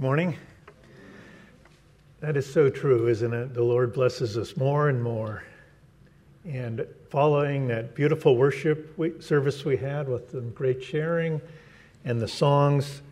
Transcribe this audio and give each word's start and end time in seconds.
Morning. 0.00 0.36
That 2.20 2.36
is 2.36 2.48
so 2.48 2.70
true, 2.70 3.08
isn't 3.08 3.32
it? 3.32 3.52
The 3.52 3.64
Lord 3.64 3.92
blesses 3.92 4.38
us 4.38 4.56
more 4.56 4.88
and 4.88 5.02
more. 5.02 5.42
And 6.44 6.86
following 7.10 7.66
that 7.66 7.96
beautiful 7.96 8.36
worship 8.36 8.96
service 9.20 9.64
we 9.64 9.76
had 9.76 10.08
with 10.08 10.30
the 10.30 10.42
great 10.42 10.84
sharing 10.84 11.40
and 12.04 12.20
the 12.20 12.28
songs, 12.28 13.02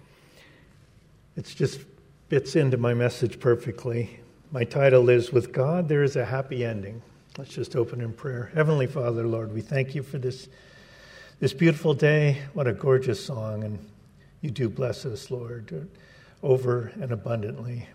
it 1.34 1.46
just 1.46 1.80
fits 2.28 2.54
into 2.54 2.76
my 2.76 2.94
message 2.94 3.40
perfectly. 3.40 4.20
My 4.52 4.62
title 4.62 5.10
is 5.10 5.32
With 5.32 5.52
God, 5.52 5.88
There 5.88 6.04
is 6.04 6.14
a 6.14 6.24
Happy 6.24 6.64
Ending. 6.64 7.02
Let's 7.36 7.50
just 7.50 7.74
open 7.74 8.00
in 8.00 8.12
prayer. 8.12 8.52
Heavenly 8.54 8.86
Father, 8.86 9.26
Lord, 9.26 9.52
we 9.52 9.60
thank 9.60 9.96
you 9.96 10.04
for 10.04 10.18
this, 10.18 10.48
this 11.40 11.52
beautiful 11.52 11.94
day. 11.94 12.42
What 12.52 12.68
a 12.68 12.72
gorgeous 12.72 13.24
song. 13.24 13.64
And 13.64 13.84
you 14.40 14.52
do 14.52 14.68
bless 14.68 15.04
us, 15.04 15.32
Lord 15.32 15.88
over 16.42 16.92
and 17.00 17.12
abundantly. 17.12 17.88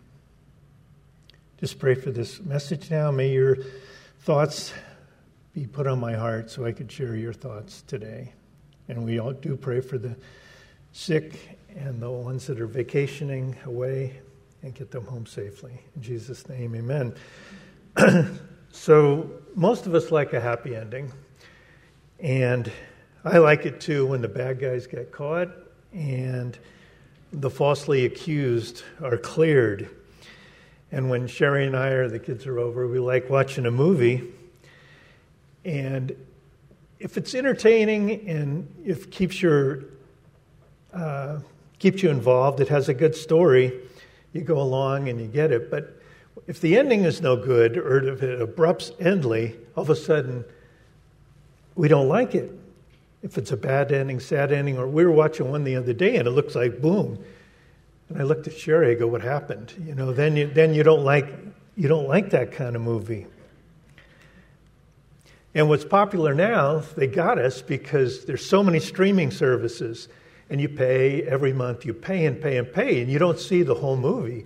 Just 1.59 1.79
pray 1.79 1.95
for 1.95 2.11
this 2.11 2.39
message 2.39 2.89
now. 2.89 3.11
May 3.11 3.29
your 3.29 3.57
thoughts 4.21 4.73
be 5.53 5.67
put 5.67 5.87
on 5.87 5.99
my 5.99 6.13
heart 6.13 6.49
so 6.49 6.65
I 6.65 6.71
could 6.71 6.91
share 6.91 7.15
your 7.15 7.33
thoughts 7.33 7.83
today. 7.83 8.33
And 8.87 9.05
we 9.05 9.19
all 9.19 9.33
do 9.33 9.55
pray 9.55 9.81
for 9.81 9.97
the 9.97 10.15
sick 10.91 11.57
and 11.75 12.01
the 12.01 12.09
ones 12.09 12.47
that 12.47 12.59
are 12.59 12.67
vacationing 12.67 13.55
away 13.65 14.19
and 14.63 14.73
get 14.73 14.91
them 14.91 15.05
home 15.05 15.25
safely. 15.25 15.79
In 15.95 16.01
Jesus' 16.01 16.47
name, 16.47 16.75
amen. 16.75 17.15
so, 18.71 19.29
most 19.55 19.85
of 19.85 19.95
us 19.95 20.11
like 20.11 20.33
a 20.33 20.39
happy 20.39 20.75
ending. 20.75 21.11
And 22.19 22.71
I 23.23 23.39
like 23.39 23.65
it 23.65 23.81
too 23.81 24.05
when 24.05 24.21
the 24.21 24.27
bad 24.27 24.59
guys 24.59 24.87
get 24.87 25.11
caught 25.11 25.49
and 25.93 26.57
the 27.31 27.49
falsely 27.49 28.05
accused 28.05 28.83
are 29.01 29.17
cleared. 29.17 29.89
And 30.91 31.09
when 31.09 31.27
Sherry 31.27 31.65
and 31.65 31.75
I 31.75 31.89
or 31.89 32.09
the 32.09 32.19
kids 32.19 32.45
are 32.45 32.59
over, 32.59 32.87
we 32.87 32.99
like 32.99 33.29
watching 33.29 33.65
a 33.65 33.71
movie. 33.71 34.27
And 35.63 36.15
if 36.99 37.17
it's 37.17 37.33
entertaining 37.33 38.27
and 38.27 38.67
if 38.85 39.09
keeps 39.09 39.41
your 39.41 39.85
uh, 40.93 41.39
keeps 41.79 42.03
you 42.03 42.09
involved, 42.09 42.59
it 42.59 42.67
has 42.67 42.89
a 42.89 42.93
good 42.93 43.15
story, 43.15 43.79
you 44.33 44.41
go 44.41 44.61
along 44.61 45.07
and 45.07 45.19
you 45.19 45.27
get 45.27 45.51
it. 45.51 45.71
But 45.71 45.99
if 46.47 46.59
the 46.59 46.77
ending 46.77 47.05
is 47.05 47.21
no 47.21 47.37
good 47.37 47.77
or 47.77 48.07
if 48.07 48.21
it 48.21 48.41
abrupts 48.41 48.91
endly, 48.97 49.55
all 49.75 49.83
of 49.83 49.89
a 49.89 49.95
sudden 49.95 50.43
we 51.75 51.87
don't 51.87 52.09
like 52.09 52.35
it 52.35 52.51
if 53.23 53.37
it's 53.37 53.51
a 53.51 53.57
bad 53.57 53.91
ending, 53.91 54.19
sad 54.19 54.51
ending, 54.51 54.77
or 54.77 54.87
we 54.87 55.05
were 55.05 55.11
watching 55.11 55.49
one 55.51 55.63
the 55.63 55.75
other 55.75 55.93
day 55.93 56.17
and 56.17 56.27
it 56.27 56.31
looks 56.31 56.55
like 56.55 56.81
boom. 56.81 57.23
And 58.09 58.19
I 58.19 58.23
looked 58.23 58.47
at 58.47 58.57
Sherry, 58.57 58.91
I 58.91 58.93
go, 58.95 59.07
what 59.07 59.21
happened? 59.21 59.73
You 59.85 59.95
know, 59.95 60.11
then 60.11 60.35
you, 60.35 60.47
then 60.47 60.73
you 60.73 60.83
don't 60.83 61.03
like 61.03 61.27
you 61.75 61.87
don't 61.87 62.07
like 62.07 62.31
that 62.31 62.51
kind 62.51 62.75
of 62.75 62.81
movie. 62.81 63.27
And 65.53 65.67
what's 65.67 65.85
popular 65.85 66.33
now, 66.33 66.79
they 66.95 67.07
got 67.07 67.37
us 67.37 67.61
because 67.61 68.25
there's 68.25 68.45
so 68.45 68.63
many 68.63 68.79
streaming 68.79 69.31
services, 69.31 70.07
and 70.49 70.61
you 70.61 70.69
pay 70.69 71.23
every 71.23 71.53
month, 71.53 71.85
you 71.85 71.93
pay 71.93 72.25
and 72.25 72.41
pay 72.41 72.57
and 72.57 72.71
pay, 72.71 73.01
and 73.01 73.11
you 73.11 73.19
don't 73.19 73.39
see 73.39 73.63
the 73.63 73.75
whole 73.75 73.97
movie. 73.97 74.45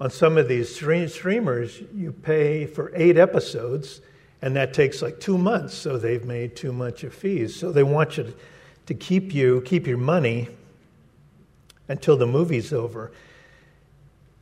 On 0.00 0.10
some 0.10 0.36
of 0.36 0.48
these 0.48 0.74
streamers, 0.74 1.80
you 1.94 2.12
pay 2.12 2.66
for 2.66 2.92
eight 2.94 3.16
episodes, 3.16 4.00
and 4.42 4.56
that 4.56 4.74
takes 4.74 5.00
like 5.00 5.20
two 5.20 5.38
months, 5.38 5.72
so 5.72 5.96
they've 5.96 6.24
made 6.24 6.56
too 6.56 6.72
much 6.72 7.04
of 7.04 7.14
fees. 7.14 7.54
So 7.54 7.70
they 7.70 7.84
want 7.84 8.18
you 8.18 8.34
to 8.86 8.94
keep 8.94 9.32
you, 9.32 9.62
keep 9.64 9.86
your 9.86 9.98
money 9.98 10.48
until 11.88 12.16
the 12.16 12.26
movie's 12.26 12.72
over, 12.72 13.12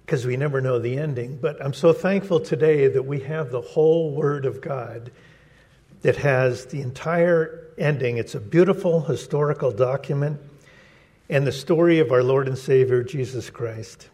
because 0.05 0.25
we 0.25 0.39
never 0.39 0.63
know 0.63 0.79
the 0.79 0.97
ending. 0.97 1.39
But 1.41 1.63
I'm 1.63 1.75
so 1.75 1.93
thankful 1.93 2.41
today 2.41 2.89
that 2.89 3.03
we 3.03 3.21
have 3.21 3.51
the 3.51 3.61
whole 3.61 4.13
Word 4.13 4.47
of 4.47 4.63
God 4.63 5.13
that 6.01 6.17
has 6.17 6.65
the 6.67 6.81
entire 6.81 7.69
ending. 7.77 8.17
It's 8.17 8.35
a 8.35 8.41
beautiful 8.41 9.03
historical 9.03 9.71
document 9.71 10.41
and 11.29 11.47
the 11.47 11.53
story 11.53 11.99
of 11.99 12.11
our 12.11 12.23
Lord 12.23 12.49
and 12.49 12.57
Savior, 12.57 13.05
Jesus 13.05 13.51
Christ. 13.51 14.09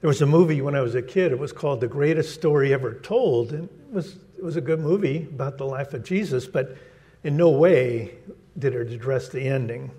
There 0.00 0.08
was 0.08 0.20
a 0.20 0.26
movie 0.26 0.60
when 0.60 0.74
I 0.74 0.82
was 0.82 0.94
a 0.94 1.02
kid, 1.02 1.32
it 1.32 1.38
was 1.38 1.52
called 1.52 1.80
The 1.80 1.88
Greatest 1.88 2.34
Story 2.34 2.72
Ever 2.74 2.94
Told, 2.94 3.52
and 3.52 3.64
it 3.64 3.92
was 3.92 4.16
it 4.36 4.44
was 4.44 4.56
a 4.56 4.60
good 4.60 4.80
movie 4.80 5.22
about 5.22 5.56
the 5.56 5.64
life 5.64 5.94
of 5.94 6.04
Jesus, 6.04 6.46
but 6.46 6.76
in 7.24 7.36
no 7.36 7.50
way 7.50 8.14
did 8.58 8.74
it 8.74 8.92
address 8.92 9.30
the 9.30 9.40
ending. 9.40 9.90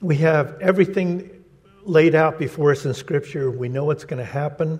We 0.00 0.16
have 0.18 0.60
everything 0.60 1.44
laid 1.82 2.14
out 2.14 2.38
before 2.38 2.70
us 2.70 2.84
in 2.84 2.94
Scripture. 2.94 3.50
We 3.50 3.68
know 3.68 3.84
what's 3.84 4.04
going 4.04 4.18
to 4.18 4.30
happen. 4.30 4.78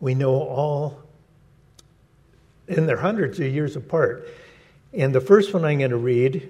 We 0.00 0.14
know 0.14 0.34
all, 0.34 1.02
and 2.68 2.88
they're 2.88 2.96
hundreds 2.96 3.40
of 3.40 3.46
years 3.46 3.76
apart. 3.76 4.28
And 4.92 5.14
the 5.14 5.20
first 5.20 5.54
one 5.54 5.64
I'm 5.64 5.78
going 5.78 5.92
to 5.92 5.96
read 5.96 6.48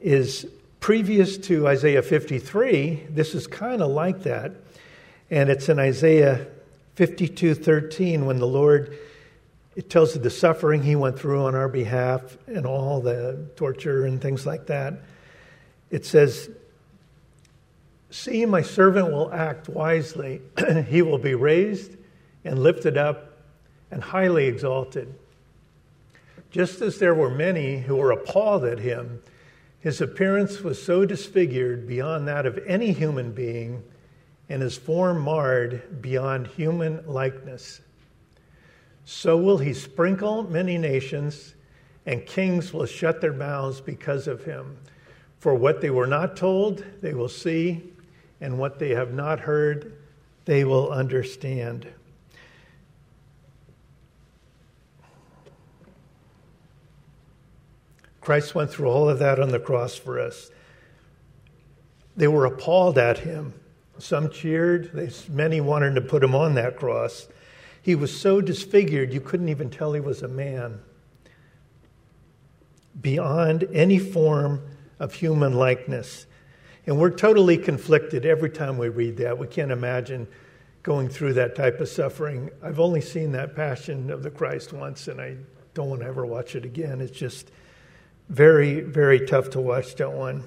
is 0.00 0.46
previous 0.84 1.38
to 1.38 1.66
Isaiah 1.66 2.02
53. 2.02 3.06
This 3.08 3.34
is 3.34 3.46
kind 3.46 3.80
of 3.80 3.90
like 3.90 4.24
that. 4.24 4.52
And 5.30 5.48
it's 5.48 5.70
in 5.70 5.78
Isaiah 5.78 6.46
52:13 6.96 8.26
when 8.26 8.38
the 8.38 8.46
Lord 8.46 8.98
it 9.76 9.88
tells 9.88 10.14
of 10.14 10.22
the 10.22 10.28
suffering 10.28 10.82
he 10.82 10.94
went 10.94 11.18
through 11.18 11.46
on 11.46 11.54
our 11.54 11.70
behalf 11.70 12.36
and 12.46 12.66
all 12.66 13.00
the 13.00 13.46
torture 13.56 14.04
and 14.04 14.20
things 14.20 14.44
like 14.44 14.66
that. 14.66 15.00
It 15.90 16.04
says, 16.04 16.50
See, 18.10 18.44
my 18.44 18.60
servant 18.60 19.10
will 19.10 19.32
act 19.32 19.70
wisely. 19.70 20.42
he 20.88 21.00
will 21.00 21.16
be 21.16 21.34
raised 21.34 21.96
and 22.44 22.58
lifted 22.58 22.98
up 22.98 23.38
and 23.90 24.02
highly 24.02 24.48
exalted. 24.48 25.14
Just 26.50 26.82
as 26.82 26.98
there 26.98 27.14
were 27.14 27.30
many 27.30 27.78
who 27.78 27.96
were 27.96 28.10
appalled 28.10 28.66
at 28.66 28.80
him, 28.80 29.22
his 29.84 30.00
appearance 30.00 30.62
was 30.62 30.82
so 30.82 31.04
disfigured 31.04 31.86
beyond 31.86 32.26
that 32.26 32.46
of 32.46 32.58
any 32.66 32.90
human 32.90 33.30
being 33.30 33.84
and 34.48 34.62
his 34.62 34.78
form 34.78 35.20
marred 35.20 36.00
beyond 36.00 36.46
human 36.46 37.06
likeness. 37.06 37.82
So 39.04 39.36
will 39.36 39.58
he 39.58 39.74
sprinkle 39.74 40.44
many 40.44 40.78
nations, 40.78 41.52
and 42.06 42.24
kings 42.24 42.72
will 42.72 42.86
shut 42.86 43.20
their 43.20 43.34
mouths 43.34 43.82
because 43.82 44.26
of 44.26 44.42
him. 44.42 44.78
For 45.38 45.54
what 45.54 45.82
they 45.82 45.90
were 45.90 46.06
not 46.06 46.34
told, 46.34 46.82
they 47.02 47.12
will 47.12 47.28
see, 47.28 47.92
and 48.40 48.58
what 48.58 48.78
they 48.78 48.94
have 48.94 49.12
not 49.12 49.38
heard, 49.38 49.98
they 50.46 50.64
will 50.64 50.92
understand. 50.92 51.86
Christ 58.24 58.54
went 58.54 58.70
through 58.70 58.88
all 58.88 59.08
of 59.08 59.18
that 59.18 59.38
on 59.38 59.50
the 59.50 59.60
cross 59.60 59.96
for 59.96 60.18
us. 60.18 60.50
They 62.16 62.26
were 62.26 62.46
appalled 62.46 62.96
at 62.96 63.18
him. 63.18 63.52
Some 63.98 64.30
cheered, 64.30 65.12
many 65.28 65.60
wanted 65.60 65.94
to 65.96 66.00
put 66.00 66.24
him 66.24 66.34
on 66.34 66.54
that 66.54 66.76
cross. 66.76 67.28
He 67.82 67.94
was 67.94 68.18
so 68.18 68.40
disfigured, 68.40 69.12
you 69.12 69.20
couldn't 69.20 69.50
even 69.50 69.68
tell 69.68 69.92
he 69.92 70.00
was 70.00 70.22
a 70.22 70.28
man. 70.28 70.80
Beyond 72.98 73.68
any 73.72 73.98
form 73.98 74.62
of 74.98 75.12
human 75.12 75.52
likeness. 75.52 76.26
And 76.86 76.98
we're 76.98 77.10
totally 77.10 77.58
conflicted 77.58 78.24
every 78.24 78.50
time 78.50 78.78
we 78.78 78.88
read 78.88 79.18
that. 79.18 79.36
We 79.38 79.48
can't 79.48 79.70
imagine 79.70 80.28
going 80.82 81.10
through 81.10 81.34
that 81.34 81.56
type 81.56 81.80
of 81.80 81.88
suffering. 81.88 82.50
I've 82.62 82.80
only 82.80 83.00
seen 83.00 83.32
that 83.32 83.54
Passion 83.54 84.10
of 84.10 84.22
the 84.22 84.30
Christ 84.30 84.72
once, 84.72 85.08
and 85.08 85.20
I 85.20 85.36
don't 85.74 85.90
want 85.90 86.00
to 86.00 86.06
ever 86.06 86.24
watch 86.24 86.54
it 86.56 86.64
again. 86.64 87.00
It's 87.00 87.16
just 87.16 87.50
very, 88.28 88.80
very 88.80 89.26
tough 89.26 89.50
to 89.50 89.60
watch 89.60 89.94
that 89.96 90.12
one. 90.12 90.44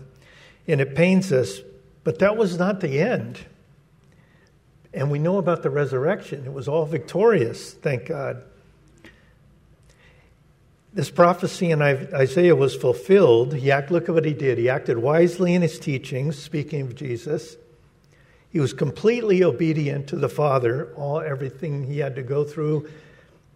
And 0.68 0.82
it 0.82 0.96
pains 0.96 1.32
us 1.32 1.62
but 2.08 2.20
that 2.20 2.38
was 2.38 2.58
not 2.58 2.80
the 2.80 3.02
end. 3.02 3.38
And 4.94 5.12
we 5.12 5.20
know 5.20 5.40
about 5.40 5.62
the 5.62 5.70
resurrection. 5.70 6.46
It 6.46 6.54
was 6.54 6.70
all 6.70 6.86
victorious, 6.86 7.74
thank 7.74 8.06
God. 8.06 8.44
This 10.94 11.10
prophecy 11.10 11.70
in 11.70 11.82
Isaiah 11.82 12.56
was 12.56 12.78
fulfilled. 12.78 13.56
He 13.56 13.74
act, 13.74 13.92
look 13.92 14.08
at 14.08 14.16
what 14.16 14.24
he 14.24 14.32
did. 14.32 14.58
He 14.58 14.70
acted 14.70 15.00
wisely 15.00 15.54
in 15.54 15.62
his 15.62 15.80
teachings, 15.80 16.42
speaking 16.42 16.80
of 16.80 16.96
Jesus. 16.96 17.58
He 18.52 18.62
was 18.62 18.72
completely 18.72 19.44
obedient 19.44 20.08
to 20.08 20.16
the 20.16 20.30
Father, 20.30 20.94
all 20.96 21.20
everything 21.20 21.88
he 21.88 22.00
had 22.00 22.16
to 22.16 22.24
go 22.24 22.46
through, 22.46 22.88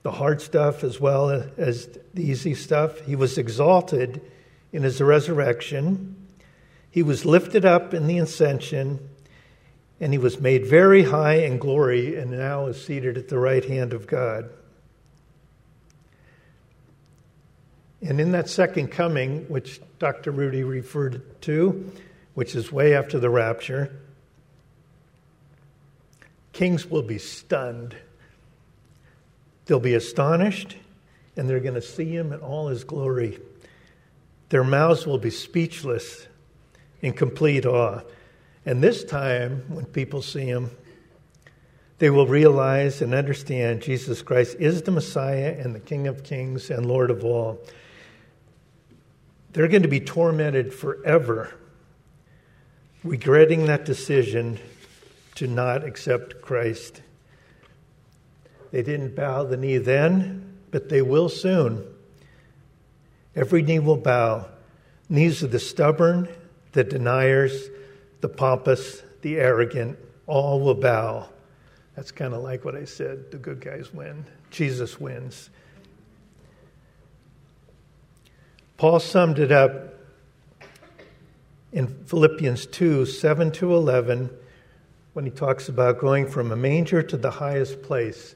the 0.03 0.11
hard 0.11 0.41
stuff 0.41 0.83
as 0.83 0.99
well 0.99 1.29
as 1.57 1.87
the 2.13 2.23
easy 2.23 2.53
stuff. 2.53 2.99
He 3.01 3.15
was 3.15 3.37
exalted 3.37 4.21
in 4.73 4.83
his 4.83 5.01
resurrection. 5.01 6.15
He 6.89 7.03
was 7.03 7.25
lifted 7.25 7.65
up 7.65 7.93
in 7.93 8.07
the 8.07 8.17
ascension, 8.17 9.09
and 9.99 10.11
he 10.11 10.17
was 10.17 10.39
made 10.39 10.65
very 10.65 11.03
high 11.03 11.35
in 11.35 11.57
glory, 11.57 12.17
and 12.17 12.31
now 12.31 12.65
is 12.67 12.83
seated 12.83 13.17
at 13.17 13.29
the 13.29 13.37
right 13.37 13.63
hand 13.63 13.93
of 13.93 14.07
God. 14.07 14.49
And 18.01 18.19
in 18.19 18.31
that 18.31 18.49
second 18.49 18.87
coming, 18.87 19.45
which 19.47 19.79
Dr. 19.99 20.31
Rudy 20.31 20.63
referred 20.63 21.39
to, 21.41 21.91
which 22.33 22.55
is 22.55 22.71
way 22.71 22.95
after 22.95 23.19
the 23.19 23.29
rapture, 23.29 23.95
Kings 26.51 26.85
will 26.85 27.03
be 27.03 27.17
stunned. 27.17 27.95
They'll 29.71 29.79
be 29.79 29.93
astonished, 29.93 30.75
and 31.37 31.49
they're 31.49 31.61
going 31.61 31.75
to 31.75 31.81
see 31.81 32.13
him 32.13 32.33
in 32.33 32.41
all 32.41 32.67
his 32.67 32.83
glory. 32.83 33.39
Their 34.49 34.65
mouths 34.65 35.07
will 35.07 35.17
be 35.17 35.29
speechless 35.29 36.27
in 37.01 37.13
complete 37.13 37.65
awe. 37.65 38.01
And 38.65 38.83
this 38.83 39.05
time, 39.05 39.63
when 39.69 39.85
people 39.85 40.21
see 40.21 40.43
him, 40.43 40.71
they 41.99 42.09
will 42.09 42.27
realize 42.27 43.01
and 43.01 43.13
understand 43.13 43.81
Jesus 43.81 44.21
Christ 44.21 44.57
is 44.59 44.81
the 44.81 44.91
Messiah 44.91 45.55
and 45.57 45.73
the 45.73 45.79
King 45.79 46.05
of 46.05 46.21
Kings 46.21 46.69
and 46.69 46.85
Lord 46.85 47.09
of 47.09 47.23
all. 47.23 47.57
They're 49.53 49.69
going 49.69 49.83
to 49.83 49.87
be 49.87 50.01
tormented 50.01 50.73
forever, 50.73 51.53
regretting 53.05 53.67
that 53.67 53.85
decision 53.85 54.59
to 55.35 55.47
not 55.47 55.85
accept 55.85 56.41
Christ. 56.41 57.03
They 58.71 58.81
didn't 58.81 59.15
bow 59.15 59.43
the 59.43 59.57
knee 59.57 59.77
then, 59.77 60.57
but 60.71 60.89
they 60.89 61.01
will 61.01 61.29
soon. 61.29 61.85
Every 63.35 63.61
knee 63.61 63.79
will 63.79 63.97
bow. 63.97 64.47
Knees 65.09 65.43
of 65.43 65.51
the 65.51 65.59
stubborn, 65.59 66.29
the 66.71 66.83
deniers, 66.83 67.69
the 68.21 68.29
pompous, 68.29 69.03
the 69.21 69.37
arrogant, 69.37 69.99
all 70.25 70.61
will 70.61 70.75
bow. 70.75 71.27
That's 71.95 72.11
kind 72.11 72.33
of 72.33 72.41
like 72.41 72.63
what 72.63 72.75
I 72.75 72.85
said 72.85 73.31
the 73.31 73.37
good 73.37 73.59
guys 73.59 73.93
win. 73.93 74.25
Jesus 74.49 74.99
wins. 74.99 75.49
Paul 78.77 78.99
summed 78.99 79.37
it 79.37 79.51
up 79.51 79.93
in 81.71 81.87
Philippians 82.05 82.65
2 82.67 83.05
7 83.05 83.51
to 83.51 83.75
11 83.75 84.29
when 85.13 85.25
he 85.25 85.31
talks 85.31 85.69
about 85.69 85.99
going 85.99 86.27
from 86.27 86.51
a 86.51 86.55
manger 86.55 87.03
to 87.03 87.17
the 87.17 87.31
highest 87.31 87.81
place. 87.81 88.35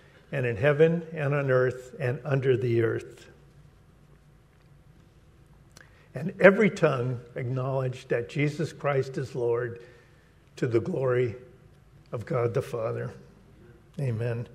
and 0.31 0.45
in 0.45 0.55
heaven 0.55 1.05
and 1.13 1.33
on 1.33 1.51
earth 1.51 1.95
and 1.99 2.19
under 2.23 2.55
the 2.55 2.81
earth. 2.81 3.27
And 6.13 6.33
every 6.39 6.69
tongue 6.69 7.19
acknowledged 7.35 8.09
that 8.09 8.29
Jesus 8.29 8.73
Christ 8.73 9.17
is 9.17 9.35
Lord 9.35 9.81
to 10.57 10.67
the 10.67 10.79
glory 10.79 11.35
of 12.11 12.25
God 12.25 12.53
the 12.53 12.61
Father. 12.61 13.11
Amen. 13.99 14.47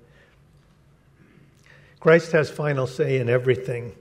Christ 1.99 2.31
has 2.31 2.49
final 2.49 2.85
say 2.85 3.17
in 3.17 3.27
everything. 3.27 3.93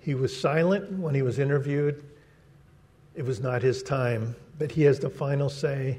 He 0.00 0.14
was 0.14 0.38
silent 0.38 0.90
when 0.98 1.14
he 1.14 1.22
was 1.22 1.38
interviewed. 1.38 2.04
It 3.14 3.24
was 3.24 3.40
not 3.40 3.62
his 3.62 3.82
time, 3.82 4.36
but 4.58 4.72
he 4.72 4.82
has 4.82 4.98
the 4.98 5.10
final 5.10 5.48
say 5.48 5.98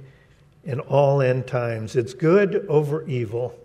in 0.64 0.80
all 0.82 1.22
end 1.22 1.48
times. 1.48 1.96
It's 1.96 2.14
good 2.14 2.66
over 2.70 3.08
evil. 3.08 3.56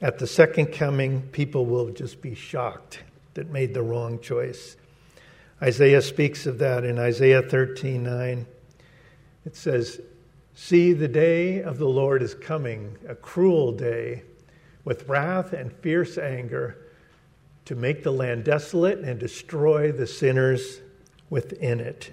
At 0.00 0.18
the 0.18 0.26
second 0.26 0.72
coming, 0.72 1.22
people 1.22 1.64
will 1.64 1.90
just 1.90 2.20
be 2.20 2.34
shocked 2.34 3.02
that 3.34 3.50
made 3.50 3.72
the 3.72 3.82
wrong 3.82 4.20
choice. 4.20 4.76
Isaiah 5.62 6.02
speaks 6.02 6.46
of 6.46 6.58
that 6.58 6.84
in 6.84 6.98
Isaiah 6.98 7.42
13 7.42 8.02
9. 8.02 8.46
It 9.46 9.56
says, 9.56 10.00
See, 10.54 10.92
the 10.92 11.08
day 11.08 11.62
of 11.62 11.78
the 11.78 11.88
Lord 11.88 12.22
is 12.22 12.34
coming, 12.34 12.96
a 13.08 13.14
cruel 13.14 13.72
day, 13.72 14.22
with 14.84 15.08
wrath 15.08 15.52
and 15.52 15.72
fierce 15.72 16.18
anger, 16.18 16.78
to 17.66 17.74
make 17.74 18.02
the 18.02 18.12
land 18.12 18.44
desolate 18.44 19.00
and 19.00 19.18
destroy 19.18 19.92
the 19.92 20.06
sinners 20.06 20.80
within 21.30 21.80
it. 21.80 22.12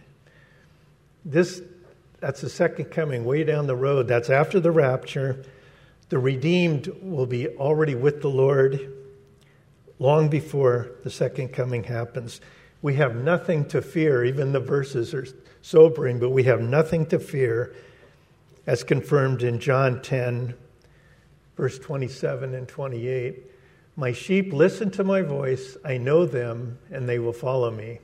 This, 1.25 1.61
that's 2.19 2.41
the 2.41 2.49
second 2.49 2.85
coming, 2.85 3.25
way 3.25 3.43
down 3.43 3.67
the 3.67 3.75
road. 3.75 4.07
That's 4.07 4.29
after 4.29 4.59
the 4.59 4.71
rapture. 4.71 5.43
The 6.13 6.19
redeemed 6.19 6.89
will 7.01 7.25
be 7.25 7.47
already 7.47 7.95
with 7.95 8.21
the 8.21 8.29
Lord 8.29 8.93
long 9.97 10.29
before 10.29 10.91
the 11.03 11.09
second 11.09 11.53
coming 11.53 11.85
happens. 11.85 12.39
We 12.83 12.93
have 12.97 13.15
nothing 13.15 13.65
to 13.69 13.81
fear. 13.81 14.23
Even 14.23 14.51
the 14.51 14.59
verses 14.59 15.15
are 15.15 15.25
sobering, 15.63 16.19
but 16.19 16.29
we 16.29 16.43
have 16.43 16.61
nothing 16.61 17.07
to 17.07 17.17
fear, 17.17 17.73
as 18.67 18.83
confirmed 18.83 19.41
in 19.41 19.57
John 19.57 20.03
10, 20.03 20.53
verse 21.57 21.79
27 21.79 22.53
and 22.53 22.67
28. 22.67 23.45
My 23.95 24.11
sheep 24.11 24.53
listen 24.53 24.91
to 24.91 25.03
my 25.03 25.23
voice. 25.23 25.77
I 25.83 25.97
know 25.97 26.27
them, 26.27 26.77
and 26.91 27.09
they 27.09 27.17
will 27.17 27.33
follow 27.33 27.71
me. 27.71 27.97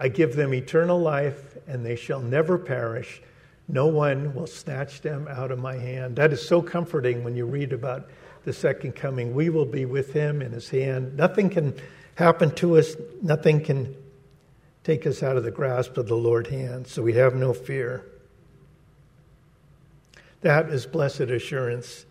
I 0.00 0.08
give 0.08 0.36
them 0.36 0.54
eternal 0.54 0.98
life, 0.98 1.58
and 1.66 1.84
they 1.84 1.96
shall 1.96 2.20
never 2.20 2.56
perish 2.56 3.20
no 3.68 3.86
one 3.86 4.34
will 4.34 4.46
snatch 4.46 5.02
them 5.02 5.28
out 5.28 5.50
of 5.50 5.58
my 5.58 5.76
hand. 5.76 6.16
That 6.16 6.32
is 6.32 6.46
so 6.46 6.62
comforting 6.62 7.22
when 7.22 7.36
you 7.36 7.44
read 7.44 7.72
about 7.74 8.08
the 8.44 8.52
second 8.52 8.96
coming. 8.96 9.34
We 9.34 9.50
will 9.50 9.66
be 9.66 9.84
with 9.84 10.14
him 10.14 10.40
in 10.40 10.52
his 10.52 10.70
hand. 10.70 11.16
Nothing 11.16 11.50
can 11.50 11.74
happen 12.14 12.54
to 12.56 12.78
us, 12.78 12.96
nothing 13.22 13.62
can 13.62 13.94
take 14.84 15.06
us 15.06 15.22
out 15.22 15.36
of 15.36 15.44
the 15.44 15.50
grasp 15.50 15.98
of 15.98 16.08
the 16.08 16.16
Lord's 16.16 16.48
hand, 16.48 16.86
so 16.86 17.02
we 17.02 17.12
have 17.12 17.34
no 17.34 17.52
fear. 17.52 18.06
That 20.40 20.70
is 20.70 20.86
blessed 20.86 21.20
assurance. 21.20 22.06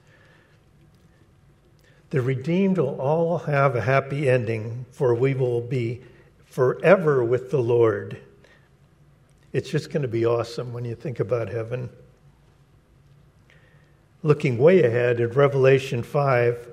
The 2.12 2.22
redeemed 2.22 2.78
will 2.78 3.02
all 3.02 3.40
have 3.40 3.76
a 3.76 3.82
happy 3.82 4.30
ending, 4.30 4.86
for 4.92 5.16
we 5.16 5.34
will 5.34 5.62
be 5.62 6.02
forever 6.46 7.24
with 7.24 7.52
the 7.52 7.62
Lord. 7.62 8.18
It's 9.54 9.70
just 9.70 9.92
going 9.92 10.02
to 10.02 10.08
be 10.08 10.26
awesome 10.26 10.74
when 10.74 10.84
you 10.84 10.96
think 10.96 11.20
about 11.20 11.50
heaven. 11.50 11.90
Looking 14.24 14.58
way 14.58 14.84
ahead 14.84 15.20
in 15.20 15.30
Revelation 15.30 16.04
5, 16.04 16.68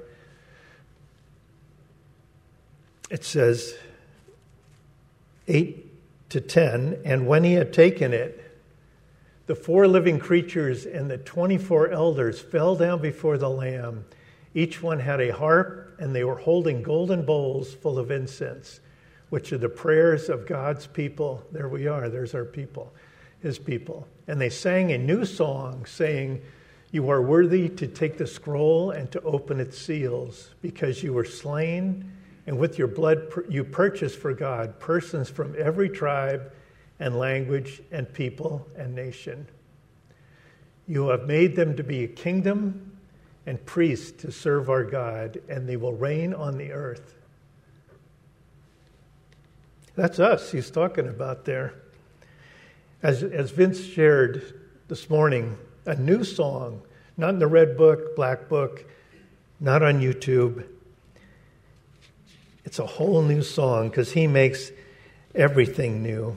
it 3.11 3.25
says 3.25 3.75
8 5.47 6.31
to 6.31 6.41
10, 6.41 7.03
and 7.05 7.29
when 7.29 7.45
he 7.45 7.53
had 7.53 7.73
taken 7.73 8.13
it, 8.13 8.41
the 9.47 9.55
four 9.55 9.87
living 9.87 10.19
creatures 10.19 10.85
and 10.87 11.09
the 11.09 11.19
24 11.19 11.91
elders 11.91 12.41
fell 12.41 12.75
down 12.75 13.01
before 13.01 13.39
the 13.39 13.51
Lamb. 13.51 14.05
Each 14.55 14.83
one 14.83 14.99
had 14.99 15.21
a 15.21 15.33
harp, 15.33 15.95
and 16.01 16.15
they 16.15 16.25
were 16.25 16.39
holding 16.39 16.83
golden 16.83 17.25
bowls 17.25 17.73
full 17.73 17.99
of 17.99 18.11
incense 18.11 18.81
which 19.35 19.53
are 19.53 19.59
the 19.59 19.69
prayers 19.69 20.29
of 20.29 20.47
God's 20.47 20.87
people. 20.87 21.43
There 21.51 21.69
we 21.69 21.89
are, 21.89 22.09
there's 22.09 22.37
our 22.37 22.45
people, 22.45 22.95
his 23.41 23.59
people. 23.59 24.07
And 24.29 24.41
they 24.41 24.49
sang 24.49 24.93
a 24.93 24.97
new 24.97 25.25
song 25.25 25.87
saying, 25.87 26.41
You 26.93 27.11
are 27.11 27.21
worthy 27.21 27.69
to 27.69 27.89
take 27.89 28.17
the 28.17 28.29
scroll 28.29 28.93
and 28.93 29.11
to 29.11 29.21
open 29.23 29.59
its 29.59 29.77
seals, 29.77 30.51
because 30.63 31.03
you 31.03 31.13
were 31.13 31.25
slain, 31.25 32.13
and 32.47 32.57
with 32.61 32.79
your 32.79 32.87
blood 32.87 33.27
you 33.49 33.65
purchased 33.65 34.21
for 34.21 34.33
God 34.33 34.79
persons 34.79 35.29
from 35.29 35.57
every 35.59 35.89
tribe 35.89 36.53
and 37.01 37.19
language 37.19 37.83
and 37.91 38.13
people 38.13 38.69
and 38.77 38.95
nation. 38.95 39.49
You 40.87 41.09
have 41.09 41.27
made 41.27 41.57
them 41.57 41.75
to 41.77 41.83
be 41.83 42.05
a 42.05 42.09
kingdom 42.09 43.01
and 43.47 43.67
priests 43.67 44.13
to 44.23 44.31
serve 44.31 44.71
our 44.71 44.85
God, 44.85 45.41
and 45.49 45.69
they 45.69 45.77
will 45.77 45.93
reign 45.93 46.35
on 46.35 46.57
the 46.57 46.71
earth. 46.71 47.17
That's 49.97 50.19
us 50.19 50.51
he's 50.51 50.71
talking 50.71 51.09
about 51.09 51.45
there. 51.45 51.75
As, 53.03 53.23
as 53.23 53.51
Vince 53.51 53.85
shared 53.85 54.61
this 54.89 55.09
morning, 55.09 55.57
a 55.87 55.95
new 55.95 56.25
song, 56.25 56.83
not 57.17 57.31
in 57.31 57.39
the 57.39 57.47
red 57.47 57.77
book, 57.77 58.17
black 58.17 58.49
book, 58.49 58.85
not 59.61 59.83
on 59.83 60.01
YouTube. 60.01 60.67
It's 62.65 62.79
a 62.79 62.87
whole 62.87 63.23
new 63.23 63.43
song 63.43 63.89
because 63.89 64.13
he 64.13 64.27
makes 64.27 64.73
everything 65.35 66.03
new. 66.03 66.37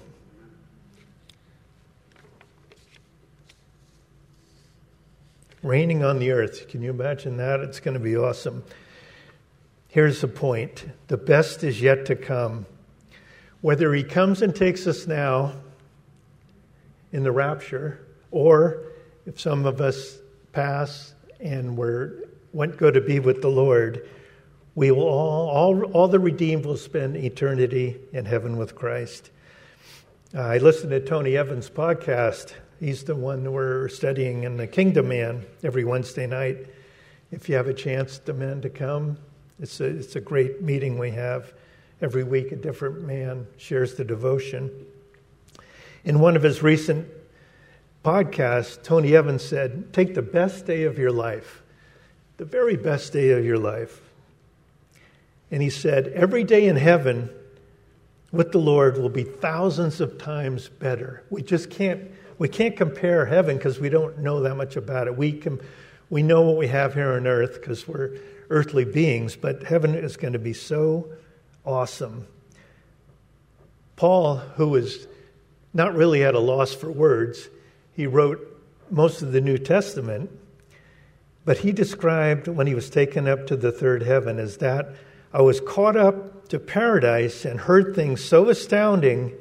Reigning 5.63 6.03
on 6.03 6.19
the 6.19 6.31
earth. 6.31 6.67
Can 6.67 6.81
you 6.81 6.91
imagine 6.91 7.37
that? 7.37 7.61
It's 7.61 7.79
going 7.79 7.95
to 7.95 7.99
be 7.99 8.15
awesome. 8.15 8.63
Here's 9.87 10.21
the 10.21 10.27
point 10.27 10.85
the 11.07 11.17
best 11.17 11.63
is 11.63 11.81
yet 11.81 12.05
to 12.05 12.15
come. 12.15 12.65
Whether 13.61 13.93
he 13.93 14.03
comes 14.03 14.41
and 14.41 14.55
takes 14.55 14.85
us 14.87 15.07
now 15.07 15.53
in 17.11 17.23
the 17.23 17.31
rapture 17.31 18.05
or 18.31 18.83
if 19.25 19.39
some 19.39 19.65
of 19.65 19.81
us 19.81 20.17
pass 20.51 21.13
and 21.39 21.77
we're 21.77 22.27
went 22.53 22.77
go 22.77 22.89
to 22.89 23.01
be 23.01 23.19
with 23.19 23.41
the 23.41 23.49
Lord, 23.49 24.07
we 24.73 24.91
will 24.91 25.03
all, 25.03 25.49
all, 25.49 25.83
all 25.91 26.07
the 26.07 26.19
redeemed 26.19 26.65
will 26.65 26.77
spend 26.77 27.15
eternity 27.15 27.97
in 28.13 28.25
heaven 28.25 28.57
with 28.57 28.75
Christ. 28.75 29.31
Uh, 30.33 30.41
I 30.41 30.57
listened 30.57 30.91
to 30.91 30.99
Tony 30.99 31.37
Evans' 31.37 31.69
podcast. 31.69 32.53
He's 32.79 33.03
the 33.03 33.15
one 33.15 33.51
we're 33.51 33.89
studying 33.89 34.43
in 34.43 34.57
the 34.57 34.67
Kingdom 34.67 35.09
Man 35.09 35.45
every 35.63 35.83
Wednesday 35.83 36.27
night. 36.27 36.67
If 37.31 37.49
you 37.49 37.55
have 37.55 37.67
a 37.67 37.73
chance, 37.73 38.21
men 38.27 38.61
to 38.61 38.69
come, 38.69 39.17
it's 39.59 39.79
a, 39.79 39.85
it's 39.85 40.15
a 40.15 40.21
great 40.21 40.61
meeting 40.61 40.97
we 40.97 41.11
have. 41.11 41.53
Every 41.99 42.23
week, 42.23 42.51
a 42.51 42.55
different 42.55 43.01
man 43.01 43.47
shares 43.57 43.95
the 43.95 44.03
devotion. 44.03 44.85
In 46.03 46.19
one 46.19 46.35
of 46.35 46.43
his 46.43 46.61
recent 46.61 47.07
podcasts, 48.05 48.81
Tony 48.81 49.15
Evans 49.15 49.43
said, 49.43 49.91
Take 49.93 50.13
the 50.13 50.21
best 50.21 50.67
day 50.67 50.83
of 50.83 50.99
your 50.99 51.11
life, 51.11 51.63
the 52.37 52.45
very 52.45 52.75
best 52.75 53.13
day 53.13 53.31
of 53.31 53.43
your 53.43 53.57
life. 53.57 54.01
And 55.49 55.63
he 55.63 55.71
said, 55.71 56.09
Every 56.09 56.43
day 56.43 56.67
in 56.67 56.75
heaven 56.75 57.31
with 58.31 58.51
the 58.51 58.59
Lord 58.59 58.99
will 58.99 59.09
be 59.09 59.23
thousands 59.23 59.99
of 59.99 60.19
times 60.19 60.69
better. 60.69 61.23
We 61.31 61.41
just 61.41 61.71
can't. 61.71 62.11
We 62.37 62.47
can't 62.47 62.77
compare 62.77 63.25
heaven 63.25 63.57
because 63.57 63.79
we 63.79 63.89
don't 63.89 64.19
know 64.19 64.41
that 64.41 64.53
much 64.53 64.75
about 64.75 65.07
it. 65.07 65.17
We 65.17 65.31
can, 65.31 65.59
we 66.11 66.21
know 66.21 66.41
what 66.41 66.57
we 66.57 66.67
have 66.67 66.93
here 66.93 67.13
on 67.13 67.25
earth 67.25 67.55
because 67.55 67.87
we're 67.87 68.19
earthly 68.51 68.85
beings, 68.85 69.35
but 69.35 69.63
heaven 69.63 69.95
is 69.95 70.17
going 70.17 70.33
to 70.33 70.39
be 70.39 70.53
so 70.53 71.09
awesome. 71.67 72.25
Paul, 73.95 74.37
who 74.37 74.69
was 74.69 75.07
not 75.73 75.95
really 75.95 76.23
at 76.23 76.33
a 76.33 76.39
loss 76.39 76.73
for 76.73 76.89
words, 76.89 77.49
he 77.93 78.07
wrote 78.07 78.39
most 78.89 79.21
of 79.21 79.31
the 79.31 79.41
New 79.41 79.57
Testament, 79.57 80.31
but 81.45 81.59
he 81.59 81.71
described 81.71 82.47
when 82.47 82.67
he 82.67 82.75
was 82.75 82.89
taken 82.89 83.27
up 83.27 83.47
to 83.47 83.55
the 83.55 83.71
third 83.71 84.03
heaven 84.03 84.39
as 84.39 84.57
that 84.57 84.95
I 85.33 85.41
was 85.41 85.59
caught 85.59 85.97
up 85.97 86.47
to 86.49 86.59
paradise 86.59 87.43
and 87.43 87.59
heard 87.59 87.93
things 87.93 88.23
so 88.23 88.49
astounding 88.49 89.33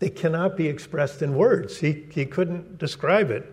they 0.00 0.10
cannot 0.10 0.56
be 0.56 0.66
expressed 0.66 1.22
in 1.22 1.36
words. 1.36 1.78
He, 1.78 2.06
he 2.10 2.26
couldn't 2.26 2.78
describe 2.78 3.30
it. 3.30 3.46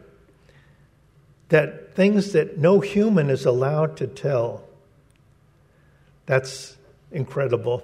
That 1.50 1.94
things 1.94 2.32
that 2.32 2.58
no 2.58 2.80
human 2.80 3.30
is 3.30 3.46
allowed 3.46 3.98
to 3.98 4.08
tell. 4.08 4.64
That's 6.26 6.76
incredible. 7.12 7.84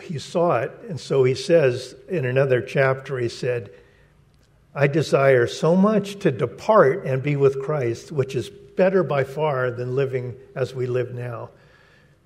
He 0.00 0.18
saw 0.18 0.58
it, 0.58 0.72
and 0.88 0.98
so 0.98 1.24
he 1.24 1.34
says 1.34 1.94
in 2.08 2.24
another 2.24 2.62
chapter, 2.62 3.18
he 3.18 3.28
said, 3.28 3.70
I 4.74 4.86
desire 4.86 5.46
so 5.46 5.76
much 5.76 6.18
to 6.20 6.30
depart 6.30 7.04
and 7.04 7.22
be 7.22 7.36
with 7.36 7.62
Christ, 7.62 8.10
which 8.10 8.34
is 8.34 8.48
better 8.48 9.02
by 9.02 9.24
far 9.24 9.70
than 9.70 9.94
living 9.94 10.34
as 10.54 10.74
we 10.74 10.86
live 10.86 11.14
now. 11.14 11.50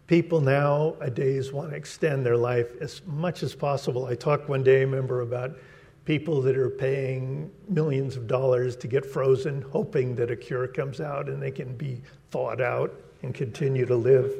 People 0.06 0.40
nowadays 0.40 1.52
want 1.52 1.70
to 1.70 1.76
extend 1.76 2.24
their 2.24 2.36
life 2.36 2.70
as 2.80 3.02
much 3.04 3.42
as 3.42 3.56
possible. 3.56 4.06
I 4.06 4.14
talked 4.14 4.48
one 4.48 4.62
day, 4.62 4.84
remember, 4.84 5.22
about 5.22 5.58
people 6.04 6.40
that 6.42 6.56
are 6.56 6.70
paying 6.70 7.50
millions 7.68 8.16
of 8.16 8.28
dollars 8.28 8.76
to 8.76 8.86
get 8.86 9.04
frozen, 9.04 9.62
hoping 9.62 10.14
that 10.14 10.30
a 10.30 10.36
cure 10.36 10.68
comes 10.68 11.00
out 11.00 11.28
and 11.28 11.42
they 11.42 11.50
can 11.50 11.76
be 11.76 12.00
thawed 12.30 12.60
out 12.60 12.94
and 13.22 13.34
continue 13.34 13.86
to 13.86 13.96
live. 13.96 14.32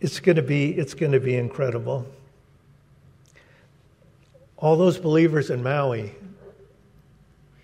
It's 0.00 0.20
going 0.20 0.36
to 0.36 0.42
be, 0.42 0.70
it's 0.70 0.94
going 0.94 1.12
to 1.12 1.20
be 1.20 1.34
incredible. 1.36 2.06
All 4.56 4.76
those 4.76 4.98
believers 4.98 5.50
in 5.50 5.62
Maui 5.62 6.14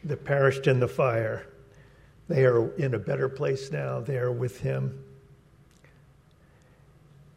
that 0.04 0.24
perished 0.24 0.66
in 0.66 0.80
the 0.80 0.88
fire, 0.88 1.46
they 2.28 2.44
are 2.44 2.70
in 2.76 2.94
a 2.94 2.98
better 2.98 3.28
place 3.28 3.70
now. 3.70 4.00
They 4.00 4.16
are 4.16 4.32
with 4.32 4.60
Him. 4.60 5.04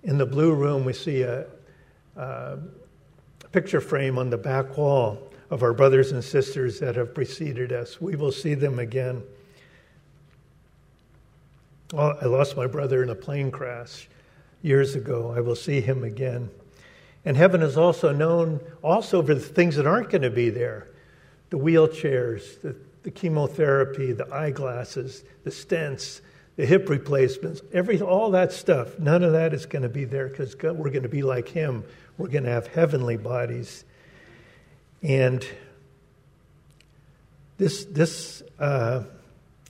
In 0.03 0.17
the 0.17 0.25
blue 0.25 0.53
room, 0.53 0.85
we 0.85 0.93
see 0.93 1.21
a, 1.21 1.45
a 2.15 2.57
picture 3.51 3.81
frame 3.81 4.17
on 4.17 4.29
the 4.29 4.37
back 4.37 4.77
wall 4.77 5.17
of 5.49 5.63
our 5.63 5.73
brothers 5.73 6.11
and 6.11 6.23
sisters 6.23 6.79
that 6.79 6.95
have 6.95 7.13
preceded 7.13 7.71
us. 7.71 8.01
We 8.01 8.15
will 8.15 8.31
see 8.31 8.53
them 8.53 8.79
again. 8.79 9.23
Oh, 11.95 12.17
I 12.19 12.25
lost 12.25 12.57
my 12.57 12.65
brother 12.65 13.03
in 13.03 13.09
a 13.09 13.15
plane 13.15 13.51
crash 13.51 14.09
years 14.63 14.95
ago. 14.95 15.31
I 15.35 15.41
will 15.41 15.55
see 15.55 15.79
him 15.79 16.03
again. 16.03 16.49
And 17.23 17.37
heaven 17.37 17.61
is 17.61 17.77
also 17.77 18.11
known 18.11 18.61
also 18.81 19.21
for 19.21 19.35
the 19.35 19.39
things 19.39 19.75
that 19.75 19.85
aren't 19.85 20.09
going 20.09 20.23
to 20.23 20.31
be 20.31 20.49
there 20.49 20.87
the 21.51 21.59
wheelchairs, 21.59 22.59
the, 22.61 22.75
the 23.03 23.11
chemotherapy, 23.11 24.11
the 24.11 24.27
eyeglasses, 24.33 25.23
the 25.43 25.51
stents, 25.51 26.19
the 26.55 26.65
hip 26.65 26.89
replacements, 26.89 27.61
every, 27.71 28.01
all 28.01 28.31
that 28.31 28.51
stuff. 28.51 28.97
None 28.97 29.23
of 29.23 29.33
that 29.33 29.53
is 29.53 29.67
going 29.67 29.83
to 29.83 29.89
be 29.89 30.03
there 30.03 30.29
because 30.29 30.55
we're 30.55 30.89
going 30.89 31.03
to 31.03 31.09
be 31.09 31.21
like 31.21 31.47
Him. 31.47 31.83
We're 32.17 32.29
going 32.29 32.45
to 32.45 32.49
have 32.49 32.65
heavenly 32.65 33.17
bodies. 33.17 33.85
And 35.03 35.45
this, 37.59 37.85
this 37.85 38.41
uh, 38.57 39.03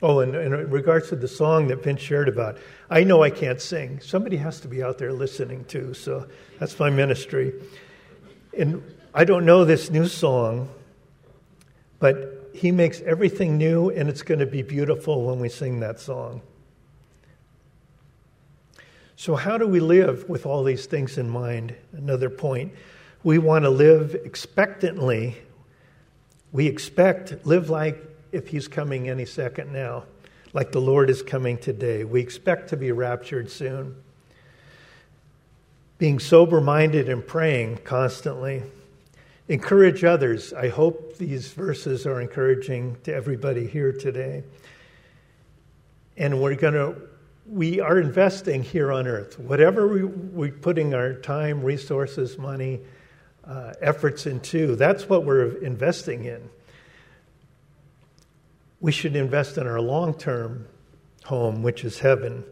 oh, 0.04 0.20
and, 0.20 0.36
in 0.36 0.70
regards 0.70 1.08
to 1.10 1.16
the 1.16 1.28
song 1.28 1.68
that 1.70 1.82
Vince 1.82 2.02
shared 2.02 2.28
about, 2.28 2.58
I 2.90 3.04
know 3.06 3.24
I 3.24 3.30
can't 3.30 3.60
sing. 3.60 4.02
Somebody 4.02 4.36
has 4.38 4.60
to 4.60 4.68
be 4.68 4.84
out 4.84 4.98
there 4.98 5.14
listening 5.14 5.64
too, 5.66 5.94
so 5.94 6.28
that's 6.60 6.78
my 6.78 6.90
ministry. 6.90 7.54
And 8.56 8.84
I 9.14 9.24
don't 9.24 9.46
know 9.46 9.64
this 9.64 9.90
new 9.90 10.08
song, 10.08 10.70
but 12.00 12.50
he 12.54 12.72
makes 12.72 13.00
everything 13.02 13.58
new, 13.58 13.90
and 13.90 14.10
it's 14.10 14.22
going 14.22 14.42
to 14.42 14.46
be 14.46 14.62
beautiful 14.62 15.26
when 15.26 15.40
we 15.40 15.48
sing 15.48 15.80
that 15.80 16.00
song. 16.00 16.42
So, 19.16 19.36
how 19.36 19.58
do 19.58 19.68
we 19.68 19.80
live 19.80 20.28
with 20.28 20.46
all 20.46 20.64
these 20.64 20.86
things 20.86 21.18
in 21.18 21.30
mind? 21.30 21.74
Another 21.94 22.30
point. 22.30 22.74
We 23.24 23.38
want 23.38 23.64
to 23.64 23.70
live 23.70 24.16
expectantly. 24.16 25.38
We 26.52 26.68
expect, 26.68 27.46
live 27.46 27.70
like 27.70 28.13
if 28.34 28.50
He's 28.50 28.68
coming 28.68 29.10
any 29.10 29.26
second 29.26 29.72
now, 29.72 30.04
like 30.54 30.72
the 30.72 30.82
Lord 30.82 31.10
is 31.10 31.22
coming 31.22 31.58
today. 31.58 32.04
We 32.04 32.20
expect 32.20 32.70
to 32.70 32.78
be 32.78 32.92
raptured 32.92 33.50
soon. 33.50 33.96
Being 35.98 36.20
sober 36.20 36.60
minded 36.60 37.08
and 37.08 37.26
praying 37.26 37.78
constantly. 37.86 38.64
Encourage 39.48 40.04
others. 40.04 40.52
I 40.54 40.70
hope 40.70 41.18
these 41.18 41.52
verses 41.54 42.06
are 42.06 42.20
encouraging 42.20 42.98
to 43.04 43.14
everybody 43.14 43.68
here 43.68 43.94
today. 43.94 44.44
And 46.18 46.42
we're 46.42 46.56
going 46.56 46.74
to 46.74 46.96
we 47.46 47.80
are 47.80 48.00
investing 48.00 48.64
here 48.64 48.92
on 48.92 49.08
earth. 49.08 49.38
Whatever 49.38 49.88
we, 49.88 50.04
we're 50.06 50.52
putting 50.52 50.94
our 50.94 51.14
time, 51.14 51.62
resources, 51.62 52.38
money, 52.38 52.80
uh, 53.46 53.74
efforts 53.82 54.26
into, 54.26 54.76
that's 54.76 55.10
what 55.10 55.26
we're 55.26 55.58
investing 55.58 56.26
in. 56.26 56.50
We 58.84 58.92
should 58.92 59.16
invest 59.16 59.58
in 59.58 59.66
our 59.66 59.80
long 59.80 60.14
term 60.14 60.68
home, 61.24 61.64
which 61.64 61.86
is 61.86 62.00
heaven. 62.00 62.44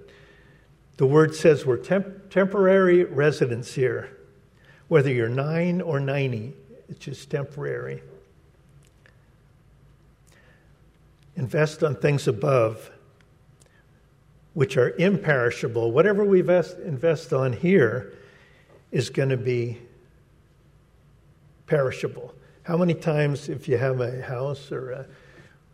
The 0.96 1.06
word 1.06 1.36
says 1.36 1.66
we're 1.66 1.76
temp- 1.76 2.30
temporary 2.30 3.04
residents 3.04 3.74
here. 3.74 4.18
Whether 4.88 5.12
you're 5.12 5.28
nine 5.28 5.82
or 5.82 6.00
90, 6.00 6.54
it's 6.88 7.00
just 7.00 7.30
temporary. 7.30 8.02
Invest 11.36 11.84
on 11.84 11.96
things 11.96 12.30
above 12.30 12.90
which 14.54 14.78
are 14.78 14.92
imperishable, 14.92 15.92
whatever 15.92 16.24
we 16.24 16.40
invest, 16.40 16.78
invest 16.80 17.34
on 17.34 17.52
here 17.52 18.14
is 18.90 19.10
going 19.10 19.30
to 19.30 19.38
be 19.38 19.80
perishable. 21.68 22.34
How 22.64 22.78
many 22.78 22.94
times, 22.94 23.50
if 23.50 23.68
you 23.68 23.78
have 23.78 24.00
a 24.00 24.22
house 24.22 24.72
or 24.72 24.92
a, 24.92 25.06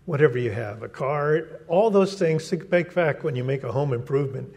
whatever 0.08 0.38
you 0.38 0.50
have, 0.50 0.82
a 0.84 0.88
car, 0.88 1.44
all 1.68 1.92
those 1.92 2.18
things, 2.18 2.50
think 2.50 2.94
back 2.94 3.26
when 3.26 3.36
you 3.36 3.44
make 3.44 3.64
a 3.64 3.72
home 3.74 3.92
improvement. 3.92 4.52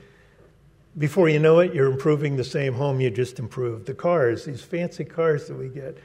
Before 0.97 1.28
you 1.28 1.40
know 1.40 1.59
it, 1.59 1.75
you're 1.75 1.90
improving 1.90 2.37
the 2.37 2.45
same 2.45 2.73
home 2.73 3.00
you 3.00 3.11
just 3.11 3.40
improved. 3.40 3.87
The 3.87 3.95
cars, 3.95 4.45
these 4.45 4.62
fancy 4.62 5.04
cars 5.04 5.49
that 5.49 5.57
we 5.57 5.69
get, 5.69 5.99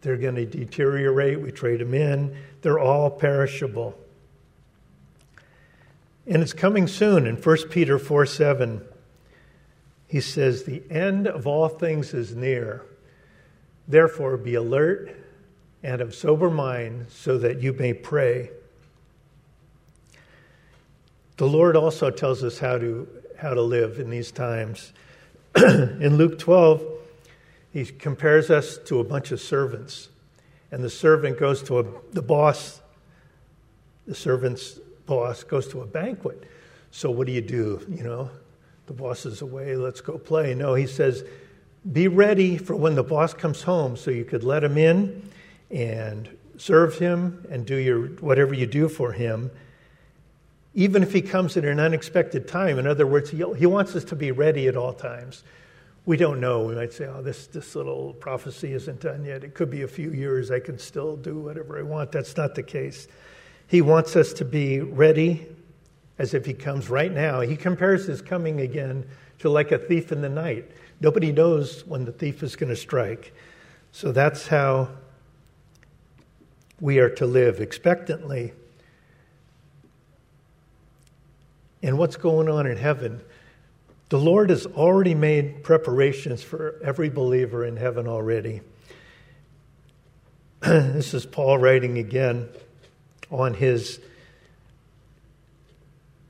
they're 0.00 0.16
going 0.16 0.36
to 0.36 0.46
deteriorate. 0.46 1.40
We 1.40 1.50
trade 1.50 1.80
them 1.80 1.92
in. 1.92 2.36
They're 2.62 2.78
all 2.78 3.10
perishable. 3.10 3.98
And 6.28 6.40
it's 6.40 6.52
coming 6.52 6.86
soon. 6.86 7.26
In 7.26 7.34
1 7.34 7.56
Peter 7.70 7.98
4 7.98 8.26
7, 8.26 8.80
he 10.06 10.20
says, 10.20 10.62
The 10.62 10.84
end 10.88 11.26
of 11.26 11.48
all 11.48 11.68
things 11.68 12.14
is 12.14 12.32
near. 12.32 12.86
Therefore, 13.88 14.36
be 14.36 14.54
alert 14.54 15.16
and 15.82 16.00
of 16.00 16.14
sober 16.14 16.48
mind 16.48 17.06
so 17.08 17.38
that 17.38 17.60
you 17.60 17.72
may 17.72 17.92
pray. 17.92 18.50
The 21.38 21.46
Lord 21.46 21.76
also 21.76 22.10
tells 22.10 22.42
us 22.42 22.58
how 22.58 22.78
to, 22.78 23.06
how 23.38 23.54
to 23.54 23.62
live 23.62 24.00
in 24.00 24.10
these 24.10 24.32
times. 24.32 24.92
in 25.56 26.16
Luke 26.16 26.40
12, 26.40 26.84
he 27.72 27.84
compares 27.84 28.50
us 28.50 28.76
to 28.86 28.98
a 28.98 29.04
bunch 29.04 29.30
of 29.30 29.40
servants. 29.40 30.08
And 30.72 30.82
the 30.82 30.90
servant 30.90 31.38
goes 31.38 31.62
to 31.64 31.78
a, 31.78 31.84
the 32.12 32.22
boss, 32.22 32.80
the 34.04 34.16
servant's 34.16 34.80
boss 35.06 35.44
goes 35.44 35.68
to 35.68 35.80
a 35.80 35.86
banquet. 35.86 36.42
So 36.90 37.08
what 37.08 37.28
do 37.28 37.32
you 37.32 37.40
do? 37.40 37.86
You 37.88 38.02
know, 38.02 38.30
the 38.86 38.92
boss 38.92 39.24
is 39.24 39.40
away, 39.40 39.76
let's 39.76 40.00
go 40.00 40.18
play. 40.18 40.56
No, 40.56 40.74
he 40.74 40.88
says, 40.88 41.22
be 41.92 42.08
ready 42.08 42.58
for 42.58 42.74
when 42.74 42.96
the 42.96 43.04
boss 43.04 43.32
comes 43.32 43.62
home 43.62 43.96
so 43.96 44.10
you 44.10 44.24
could 44.24 44.42
let 44.42 44.64
him 44.64 44.76
in 44.76 45.30
and 45.70 46.28
serve 46.56 46.98
him 46.98 47.46
and 47.48 47.64
do 47.64 47.76
your 47.76 48.08
whatever 48.16 48.54
you 48.54 48.66
do 48.66 48.88
for 48.88 49.12
him 49.12 49.52
even 50.74 51.02
if 51.02 51.12
he 51.12 51.22
comes 51.22 51.56
at 51.56 51.64
an 51.64 51.80
unexpected 51.80 52.46
time 52.46 52.78
in 52.78 52.86
other 52.86 53.06
words 53.06 53.30
he, 53.30 53.44
he 53.56 53.66
wants 53.66 53.94
us 53.96 54.04
to 54.04 54.16
be 54.16 54.30
ready 54.30 54.68
at 54.68 54.76
all 54.76 54.92
times. 54.92 55.44
We 56.06 56.16
don't 56.16 56.40
know. 56.40 56.64
We 56.64 56.74
might 56.74 56.92
say 56.92 57.06
oh 57.06 57.22
this, 57.22 57.46
this 57.48 57.74
little 57.74 58.14
prophecy 58.14 58.72
isn't 58.72 59.00
done 59.00 59.24
yet. 59.24 59.44
It 59.44 59.54
could 59.54 59.70
be 59.70 59.82
a 59.82 59.88
few 59.88 60.12
years. 60.12 60.50
I 60.50 60.60
can 60.60 60.78
still 60.78 61.16
do 61.16 61.38
whatever 61.38 61.78
i 61.78 61.82
want. 61.82 62.12
That's 62.12 62.36
not 62.36 62.54
the 62.54 62.62
case. 62.62 63.08
He 63.66 63.82
wants 63.82 64.16
us 64.16 64.32
to 64.34 64.44
be 64.44 64.80
ready 64.80 65.46
as 66.18 66.34
if 66.34 66.44
he 66.46 66.54
comes 66.54 66.90
right 66.90 67.12
now. 67.12 67.40
He 67.40 67.56
compares 67.56 68.06
his 68.06 68.22
coming 68.22 68.60
again 68.60 69.06
to 69.38 69.48
like 69.48 69.72
a 69.72 69.78
thief 69.78 70.10
in 70.10 70.20
the 70.20 70.28
night. 70.28 70.70
Nobody 71.00 71.30
knows 71.30 71.86
when 71.86 72.04
the 72.04 72.12
thief 72.12 72.42
is 72.42 72.56
going 72.56 72.70
to 72.70 72.76
strike. 72.76 73.32
So 73.92 74.12
that's 74.12 74.48
how 74.48 74.88
we 76.80 76.98
are 76.98 77.10
to 77.10 77.26
live 77.26 77.60
expectantly. 77.60 78.52
And 81.82 81.98
what's 81.98 82.16
going 82.16 82.48
on 82.48 82.66
in 82.66 82.76
heaven? 82.76 83.20
The 84.08 84.18
Lord 84.18 84.50
has 84.50 84.66
already 84.66 85.14
made 85.14 85.62
preparations 85.62 86.42
for 86.42 86.80
every 86.82 87.10
believer 87.10 87.64
in 87.64 87.76
heaven 87.76 88.08
already. 88.08 88.62
this 90.60 91.14
is 91.14 91.26
Paul 91.26 91.58
writing 91.58 91.98
again 91.98 92.48
on 93.30 93.54
his 93.54 94.00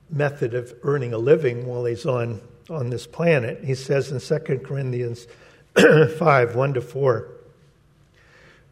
method 0.09 0.53
of 0.53 0.73
earning 0.83 1.13
a 1.13 1.17
living 1.17 1.65
while 1.65 1.85
he's 1.85 2.05
on 2.05 2.41
on 2.69 2.89
this 2.89 3.07
planet. 3.07 3.63
He 3.63 3.75
says 3.75 4.11
in 4.11 4.19
2 4.19 4.59
Corinthians 4.59 5.27
5 6.17 6.55
1 6.55 6.73
to 6.75 6.81
4. 6.81 7.27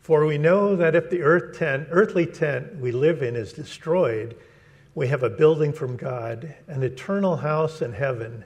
For 0.01 0.25
we 0.25 0.37
know 0.37 0.75
that 0.75 0.95
if 0.95 1.09
the 1.09 1.21
earth 1.21 1.57
tent, 1.57 1.87
earthly 1.91 2.25
tent 2.25 2.77
we 2.79 2.91
live 2.91 3.21
in 3.21 3.35
is 3.35 3.51
destroyed, 3.51 4.37
we 4.97 5.07
have 5.07 5.21
a 5.21 5.29
building 5.29 5.71
from 5.71 5.95
God, 5.95 6.55
an 6.67 6.81
eternal 6.81 7.35
house 7.35 7.83
in 7.83 7.93
heaven, 7.93 8.43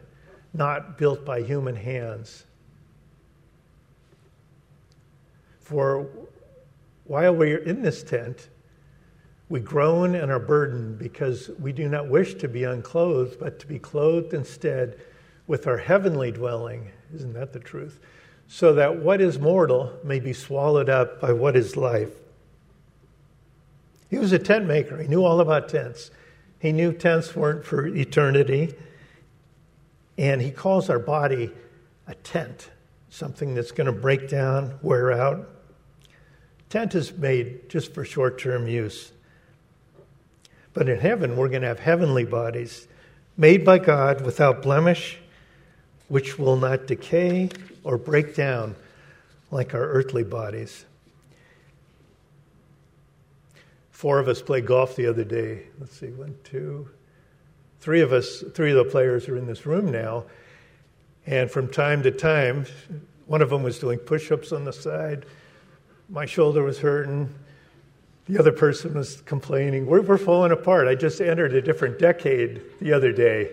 not 0.53 0.98
built 0.98 1.24
by 1.24 1.41
human 1.41 1.77
hands. 1.77 2.43
For 5.62 6.10
while 7.05 7.34
we 7.34 7.53
are 7.53 7.60
in 7.60 7.81
this 7.81 8.03
tent, 8.03 8.50
we 9.48 9.62
groan 9.62 10.13
and 10.13 10.29
are 10.29 10.41
burdened 10.41 11.00
because 11.00 11.51
we 11.58 11.72
do 11.72 11.88
not 11.88 12.10
wish 12.10 12.34
to 12.34 12.50
be 12.50 12.65
unclothed, 12.65 13.39
but 13.39 13.58
to 13.60 13.65
be 13.65 13.79
clothed 13.79 14.34
instead 14.34 15.00
with 15.48 15.67
our 15.67 15.77
heavenly 15.77 16.34
dwelling. 16.34 16.91
Isn't 17.15 17.31
that 17.31 17.53
the 17.53 17.60
truth? 17.60 17.98
So 18.50 18.74
that 18.74 18.98
what 18.98 19.22
is 19.22 19.39
mortal 19.39 19.98
may 20.03 20.20
be 20.20 20.34
swallowed 20.34 20.89
up 20.89 21.22
by 21.22 21.31
what 21.31 21.55
is 21.55 21.77
life. 21.77 22.12
He 24.10 24.17
was 24.17 24.34
a 24.34 24.39
tent 24.39 24.65
maker. 24.65 25.01
He 25.01 25.08
knew 25.08 25.24
all 25.24 25.39
about 25.39 25.70
tents. 25.70 26.12
He 26.62 26.72
knew 26.72 26.94
tents 26.94 27.36
weren't 27.36 27.65
for 27.65 27.88
eternity. 27.88 28.74
And 30.18 30.41
he 30.41 30.51
calls 30.51 30.89
our 30.89 31.00
body 31.00 31.51
a 32.08 32.13
tent, 32.15 32.70
something 33.10 33.56
that's 33.56 33.72
going 33.72 33.88
to 33.88 33.91
break 33.91 34.30
down, 34.30 34.77
wear 34.82 35.12
out. 35.12 35.50
Tent 36.70 36.96
is 36.96 37.12
made 37.18 37.70
just 37.70 37.94
for 37.94 38.05
short 38.05 38.40
term 38.40 38.68
use. 38.68 39.12
But 40.74 40.88
in 40.88 41.00
heaven, 41.00 41.35
we're 41.35 41.50
going 41.50 41.64
to 41.64 41.68
have 41.68 41.79
heavenly 41.79 42.24
bodies 42.24 42.88
made 43.35 43.66
by 43.66 43.79
God 43.79 44.22
without 44.22 44.62
blemish 44.62 45.18
which 46.12 46.38
will 46.38 46.57
not 46.57 46.88
decay 46.88 47.48
or 47.85 47.98
break 47.98 48.35
down 48.35 48.75
like 49.50 49.74
our 49.74 49.88
earthly 49.88 50.25
bodies. 50.25 50.83
Four 54.01 54.18
of 54.18 54.27
us 54.27 54.42
played 54.42 54.66
golf 54.66 54.96
the 54.96 55.05
other 55.05 55.24
day. 55.24 55.68
Let's 55.79 55.96
see, 55.96 56.07
one, 56.07 56.35
two, 56.44 56.90
three 57.81 58.01
of 58.01 58.11
us, 58.11 58.44
three 58.55 58.72
of 58.72 58.77
the 58.77 58.92
players 58.92 59.29
are 59.29 59.37
in 59.37 59.46
this 59.46 59.68
room 59.68 59.92
now. 59.92 60.24
And 61.27 61.51
from 61.51 61.68
time 61.68 62.01
to 62.01 62.09
time, 62.09 62.66
one 63.27 63.44
of 63.44 63.51
them 63.51 63.61
was 63.61 63.77
doing 63.77 64.00
push 64.00 64.31
ups 64.31 64.51
on 64.51 64.66
the 64.66 64.74
side. 64.74 65.27
My 66.09 66.25
shoulder 66.25 66.64
was 66.64 66.79
hurting. 66.79 67.31
The 68.25 68.40
other 68.40 68.51
person 68.51 68.96
was 68.96 69.22
complaining. 69.22 69.85
We're, 69.85 70.01
we're 70.01 70.18
falling 70.18 70.51
apart. 70.51 70.87
I 70.87 70.96
just 70.96 71.22
entered 71.22 71.53
a 71.53 71.61
different 71.61 72.00
decade 72.00 72.64
the 72.79 72.94
other 72.94 73.11
day 73.11 73.51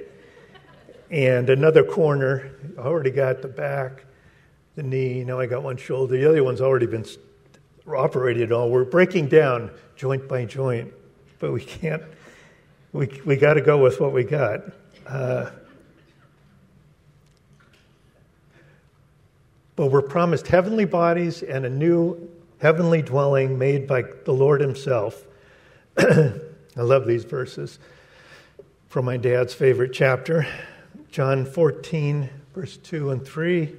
and 1.11 1.51
another 1.51 1.85
corner. 1.85 2.53
I 2.79 2.85
already 2.85 3.11
got 3.11 3.43
the 3.43 3.49
back, 3.49 4.07
the 4.77 4.83
knee. 4.83 5.25
Now 5.25 5.41
I 5.41 5.45
got 5.45 5.63
one 5.63 5.77
shoulder. 5.77 6.17
The 6.17 6.27
other 6.27 6.43
one's 6.43 6.63
already 6.63 6.87
been 6.87 7.05
operated 7.97 8.53
on. 8.53 8.71
We're 8.71 8.85
breaking 8.85 9.29
down 9.29 9.71
joint 9.97 10.29
by 10.29 10.45
joint, 10.45 10.93
but 11.39 11.53
we 11.53 11.63
can't. 11.63 12.03
We 12.93 13.21
we 13.25 13.37
got 13.37 13.55
to 13.55 13.61
go 13.61 13.79
with 13.79 14.01
what 14.01 14.13
we 14.13 14.25
got. 14.25 14.63
Uh, 15.07 15.51
but 19.77 19.87
we're 19.87 20.03
promised 20.03 20.49
heavenly 20.49 20.85
bodies 20.85 21.43
and 21.43 21.65
a 21.65 21.71
new 21.71 22.29
heavenly 22.61 23.03
dwelling 23.03 23.59
made 23.59 23.87
by 23.87 24.03
the 24.25 24.33
Lord 24.33 24.61
Himself. 24.61 25.25
I 25.99 26.33
love 26.77 27.07
these 27.07 27.25
verses 27.25 27.79
from 28.89 29.05
my 29.05 29.17
dad's 29.17 29.55
favorite 29.55 29.93
chapter. 29.93 30.47
John 31.11 31.45
14, 31.45 32.29
verse 32.55 32.77
2 32.79 33.11
and 33.11 33.25
3. 33.25 33.75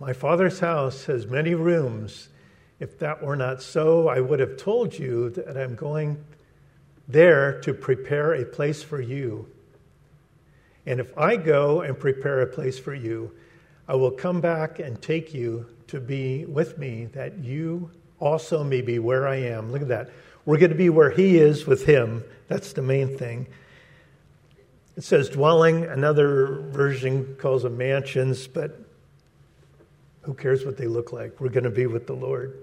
My 0.00 0.12
Father's 0.12 0.60
house 0.60 1.04
has 1.04 1.26
many 1.26 1.54
rooms. 1.54 2.28
If 2.82 2.98
that 2.98 3.22
were 3.22 3.36
not 3.36 3.62
so, 3.62 4.08
I 4.08 4.18
would 4.18 4.40
have 4.40 4.56
told 4.56 4.98
you 4.98 5.30
that 5.30 5.56
I'm 5.56 5.76
going 5.76 6.18
there 7.06 7.60
to 7.60 7.72
prepare 7.72 8.34
a 8.34 8.44
place 8.44 8.82
for 8.82 9.00
you. 9.00 9.46
And 10.84 10.98
if 10.98 11.16
I 11.16 11.36
go 11.36 11.82
and 11.82 11.96
prepare 11.96 12.40
a 12.40 12.46
place 12.48 12.80
for 12.80 12.92
you, 12.92 13.30
I 13.86 13.94
will 13.94 14.10
come 14.10 14.40
back 14.40 14.80
and 14.80 15.00
take 15.00 15.32
you 15.32 15.66
to 15.86 16.00
be 16.00 16.44
with 16.44 16.76
me, 16.76 17.04
that 17.12 17.38
you 17.38 17.88
also 18.18 18.64
may 18.64 18.80
be 18.80 18.98
where 18.98 19.28
I 19.28 19.36
am. 19.36 19.70
Look 19.70 19.82
at 19.82 19.88
that. 19.88 20.10
We're 20.44 20.58
going 20.58 20.72
to 20.72 20.76
be 20.76 20.90
where 20.90 21.10
He 21.10 21.38
is 21.38 21.64
with 21.68 21.86
Him. 21.86 22.24
That's 22.48 22.72
the 22.72 22.82
main 22.82 23.16
thing. 23.16 23.46
It 24.96 25.04
says 25.04 25.28
dwelling, 25.28 25.84
another 25.84 26.62
version 26.72 27.36
calls 27.36 27.62
them 27.62 27.78
mansions, 27.78 28.48
but 28.48 28.76
who 30.22 30.34
cares 30.34 30.66
what 30.66 30.76
they 30.76 30.88
look 30.88 31.12
like? 31.12 31.40
We're 31.40 31.50
going 31.50 31.62
to 31.62 31.70
be 31.70 31.86
with 31.86 32.08
the 32.08 32.14
Lord. 32.14 32.58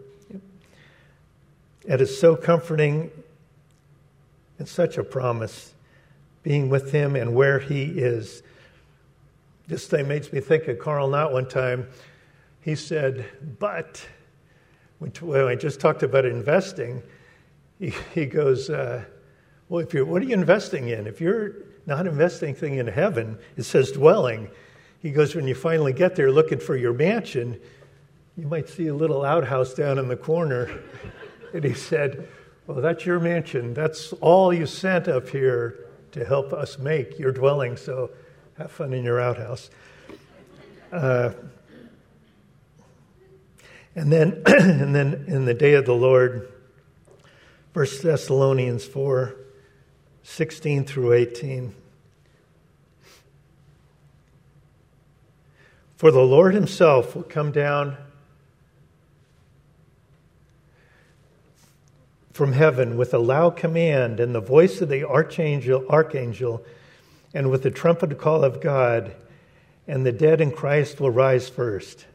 It 1.90 2.00
is 2.00 2.18
so 2.18 2.38
comforting 2.38 3.12
and 4.58 4.68
such 4.68 4.98
a 4.98 5.04
promise 5.04 5.74
being 6.44 6.70
with 6.70 6.92
Him 6.92 7.18
and 7.18 7.36
where 7.36 7.60
He 7.60 7.84
is. 7.84 8.44
This 9.68 9.88
thing 9.88 10.08
makes 10.08 10.32
me 10.32 10.40
think 10.40 10.70
of 10.70 10.80
Carl 10.80 11.10
Knott 11.10 11.34
one 11.34 11.50
time. 11.50 11.88
He 12.62 12.76
said, 12.76 13.26
But, 13.60 14.06
when 15.00 15.12
I 15.48 15.56
just 15.56 15.82
talked 15.82 16.04
about 16.04 16.26
investing, 16.26 17.04
he, 17.80 17.94
he 18.14 18.26
goes, 18.26 18.70
uh, 18.70 19.04
Well, 19.68 19.84
if 19.84 19.94
you're, 19.94 20.06
what 20.06 20.22
are 20.22 20.26
you 20.26 20.34
investing 20.34 20.90
in? 20.90 21.08
If 21.08 21.20
you're 21.20 21.56
not 21.90 22.06
investing 22.06 22.54
thing 22.54 22.76
in 22.76 22.88
heaven. 22.88 23.38
It 23.58 23.64
says 23.64 23.92
dwelling. 23.92 24.50
He 25.02 25.12
goes, 25.12 25.36
when 25.36 25.48
you 25.48 25.56
finally 25.56 25.92
get 25.92 26.16
there 26.16 26.32
looking 26.32 26.60
for 26.60 26.78
your 26.78 26.94
mansion, 26.94 27.60
you 28.38 28.46
might 28.48 28.70
see 28.70 28.88
a 28.88 28.94
little 28.94 29.26
outhouse 29.26 29.74
down 29.74 29.98
in 29.98 30.08
the 30.08 30.16
corner. 30.16 30.70
and 31.54 31.64
he 31.64 31.74
said, 31.74 32.28
Well, 32.68 32.82
that's 32.82 33.06
your 33.06 33.20
mansion. 33.20 33.74
That's 33.74 34.14
all 34.14 34.54
you 34.54 34.66
sent 34.66 35.08
up 35.08 35.30
here 35.30 35.86
to 36.12 36.26
help 36.26 36.54
us 36.54 36.78
make 36.78 37.20
your 37.20 37.32
dwelling. 37.32 37.78
So 37.78 38.12
have 38.58 38.72
fun 38.72 38.94
in 38.94 39.04
your 39.04 39.20
outhouse. 39.20 39.70
Uh, 40.92 41.32
and 43.96 44.12
then, 44.12 44.42
and 44.46 44.94
then 44.94 45.26
in 45.28 45.46
the 45.46 45.54
day 45.54 45.74
of 45.74 45.86
the 45.86 45.94
Lord, 45.94 46.52
1 47.74 47.88
Thessalonians 48.02 48.86
4 48.86 49.36
16 50.24 50.86
through 50.86 51.14
18. 51.14 51.74
For 55.98 56.12
the 56.12 56.22
Lord 56.22 56.54
himself 56.54 57.16
will 57.16 57.24
come 57.24 57.52
down 57.52 57.98
from 62.40 62.54
heaven 62.54 62.96
with 62.96 63.14
a 63.14 63.20
loud 63.20 63.58
command 63.58 64.18
and 64.22 64.34
the 64.34 64.40
voice 64.40 64.80
of 64.80 64.88
the 64.88 65.06
archangel, 65.06 65.86
archangel 65.90 66.64
and 67.34 67.52
with 67.52 67.64
the 67.64 67.70
trumpet 67.70 68.18
call 68.18 68.46
of 68.46 68.62
God, 68.62 69.14
and 69.90 70.06
the 70.06 70.14
dead 70.14 70.40
in 70.40 70.50
Christ 70.50 71.02
will 71.02 71.12
rise 71.12 71.50
first. 71.50 72.06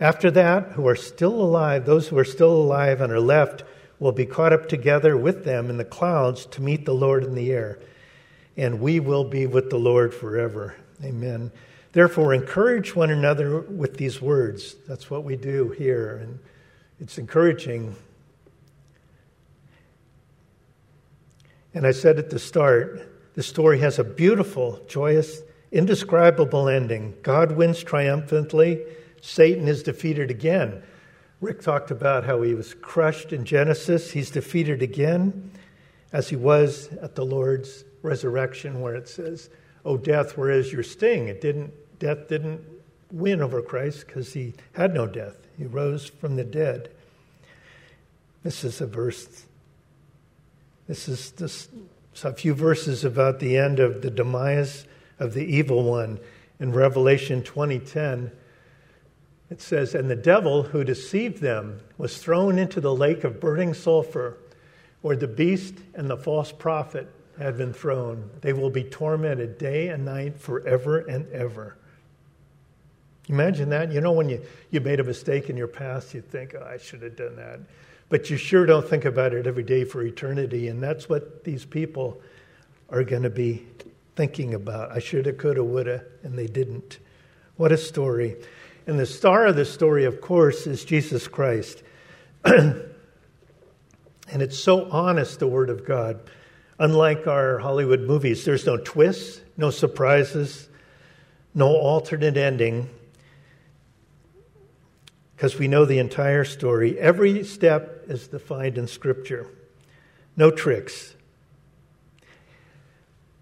After 0.00 0.30
that, 0.30 0.72
who 0.72 0.88
are 0.88 0.96
still 0.96 1.34
alive, 1.34 1.84
those 1.84 2.08
who 2.08 2.16
are 2.16 2.24
still 2.24 2.54
alive 2.54 3.02
and 3.02 3.12
are 3.12 3.20
left, 3.20 3.64
will 3.98 4.12
be 4.12 4.24
caught 4.24 4.54
up 4.54 4.66
together 4.66 5.14
with 5.14 5.44
them 5.44 5.68
in 5.68 5.76
the 5.76 5.84
clouds 5.84 6.46
to 6.46 6.62
meet 6.62 6.86
the 6.86 6.94
Lord 6.94 7.22
in 7.22 7.34
the 7.34 7.52
air. 7.52 7.78
And 8.56 8.80
we 8.80 8.98
will 8.98 9.24
be 9.24 9.46
with 9.46 9.68
the 9.68 9.78
Lord 9.78 10.14
forever. 10.14 10.74
Amen. 11.04 11.52
Therefore, 11.92 12.32
encourage 12.32 12.96
one 12.96 13.10
another 13.10 13.60
with 13.60 13.98
these 13.98 14.22
words. 14.22 14.74
That's 14.88 15.10
what 15.10 15.22
we 15.22 15.36
do 15.36 15.68
here. 15.76 16.16
And 16.16 16.38
it's 16.98 17.18
encouraging. 17.18 17.94
And 21.74 21.86
I 21.86 21.90
said 21.90 22.18
at 22.18 22.30
the 22.30 22.38
start, 22.38 23.34
the 23.34 23.42
story 23.42 23.78
has 23.80 23.98
a 23.98 24.04
beautiful, 24.04 24.80
joyous, 24.88 25.42
indescribable 25.70 26.68
ending. 26.68 27.14
God 27.22 27.52
wins 27.52 27.82
triumphantly, 27.82 28.82
Satan 29.20 29.68
is 29.68 29.82
defeated 29.82 30.30
again. 30.30 30.82
Rick 31.40 31.60
talked 31.60 31.90
about 31.90 32.24
how 32.24 32.42
he 32.42 32.54
was 32.54 32.74
crushed 32.74 33.32
in 33.32 33.44
Genesis. 33.44 34.10
He's 34.10 34.30
defeated 34.30 34.82
again, 34.82 35.52
as 36.12 36.28
he 36.28 36.36
was 36.36 36.88
at 37.02 37.14
the 37.14 37.24
Lord's 37.24 37.84
resurrection, 38.02 38.80
where 38.80 38.96
it 38.96 39.08
says, 39.08 39.50
"O 39.84 39.96
death, 39.96 40.36
where 40.36 40.50
is 40.50 40.72
your 40.72 40.82
sting?" 40.82 41.28
It 41.28 41.40
didn't. 41.40 41.72
Death 41.98 42.28
didn't 42.28 42.60
win 43.12 43.40
over 43.40 43.60
Christ 43.62 44.06
because 44.06 44.32
he 44.32 44.54
had 44.72 44.94
no 44.94 45.06
death. 45.06 45.36
He 45.56 45.66
rose 45.66 46.06
from 46.06 46.36
the 46.36 46.44
dead. 46.44 46.90
This 48.42 48.64
is 48.64 48.80
a 48.80 48.86
verse. 48.86 49.44
This 50.88 51.06
is 51.06 51.30
this, 51.32 51.68
a 52.24 52.32
few 52.32 52.54
verses 52.54 53.04
about 53.04 53.38
the 53.38 53.58
end 53.58 53.78
of 53.78 54.00
the 54.00 54.10
demise 54.10 54.86
of 55.18 55.34
the 55.34 55.44
evil 55.44 55.84
one 55.84 56.18
in 56.58 56.72
Revelation 56.72 57.42
2010. 57.42 58.32
It 59.50 59.60
says, 59.60 59.94
And 59.94 60.10
the 60.10 60.16
devil 60.16 60.62
who 60.64 60.82
deceived 60.84 61.42
them 61.42 61.80
was 61.98 62.18
thrown 62.18 62.58
into 62.58 62.80
the 62.80 62.94
lake 62.94 63.22
of 63.22 63.38
burning 63.38 63.74
sulfur, 63.74 64.38
where 65.02 65.16
the 65.16 65.28
beast 65.28 65.74
and 65.94 66.08
the 66.08 66.16
false 66.16 66.52
prophet 66.52 67.06
had 67.38 67.58
been 67.58 67.74
thrown. 67.74 68.30
They 68.40 68.54
will 68.54 68.70
be 68.70 68.82
tormented 68.82 69.58
day 69.58 69.88
and 69.88 70.06
night 70.06 70.40
forever 70.40 70.98
and 70.98 71.30
ever. 71.32 71.76
Imagine 73.28 73.68
that. 73.68 73.92
You 73.92 74.00
know, 74.00 74.12
when 74.12 74.30
you, 74.30 74.42
you 74.70 74.80
made 74.80 75.00
a 75.00 75.04
mistake 75.04 75.50
in 75.50 75.56
your 75.56 75.68
past, 75.68 76.14
you 76.14 76.22
think, 76.22 76.54
oh, 76.58 76.66
I 76.66 76.78
should 76.78 77.02
have 77.02 77.14
done 77.14 77.36
that. 77.36 77.60
But 78.08 78.30
you 78.30 78.36
sure 78.36 78.64
don't 78.64 78.88
think 78.88 79.04
about 79.04 79.34
it 79.34 79.46
every 79.46 79.62
day 79.62 79.84
for 79.84 80.02
eternity. 80.02 80.68
And 80.68 80.82
that's 80.82 81.08
what 81.08 81.44
these 81.44 81.64
people 81.64 82.20
are 82.88 83.04
going 83.04 83.22
to 83.22 83.30
be 83.30 83.66
thinking 84.16 84.54
about. 84.54 84.90
I 84.90 84.98
should 84.98 85.26
have, 85.26 85.36
could 85.36 85.56
have, 85.56 85.66
would 85.66 85.86
have, 85.86 86.04
and 86.22 86.38
they 86.38 86.46
didn't. 86.46 86.98
What 87.56 87.72
a 87.72 87.76
story. 87.76 88.36
And 88.86 88.98
the 88.98 89.06
star 89.06 89.46
of 89.46 89.56
the 89.56 89.64
story, 89.64 90.04
of 90.06 90.20
course, 90.20 90.66
is 90.66 90.84
Jesus 90.84 91.28
Christ. 91.28 91.82
and 92.44 92.82
it's 94.32 94.58
so 94.58 94.90
honest, 94.90 95.38
the 95.38 95.46
Word 95.46 95.68
of 95.68 95.84
God. 95.84 96.20
Unlike 96.78 97.26
our 97.26 97.58
Hollywood 97.58 98.00
movies, 98.02 98.44
there's 98.44 98.64
no 98.64 98.78
twists, 98.78 99.42
no 99.56 99.70
surprises, 99.70 100.68
no 101.54 101.68
alternate 101.68 102.36
ending, 102.36 102.88
because 105.38 105.56
we 105.56 105.68
know 105.68 105.84
the 105.84 106.00
entire 106.00 106.44
story. 106.44 106.98
Every 106.98 107.44
step 107.44 108.06
is 108.08 108.26
defined 108.26 108.76
in 108.76 108.88
Scripture, 108.88 109.46
no 110.36 110.50
tricks. 110.50 111.14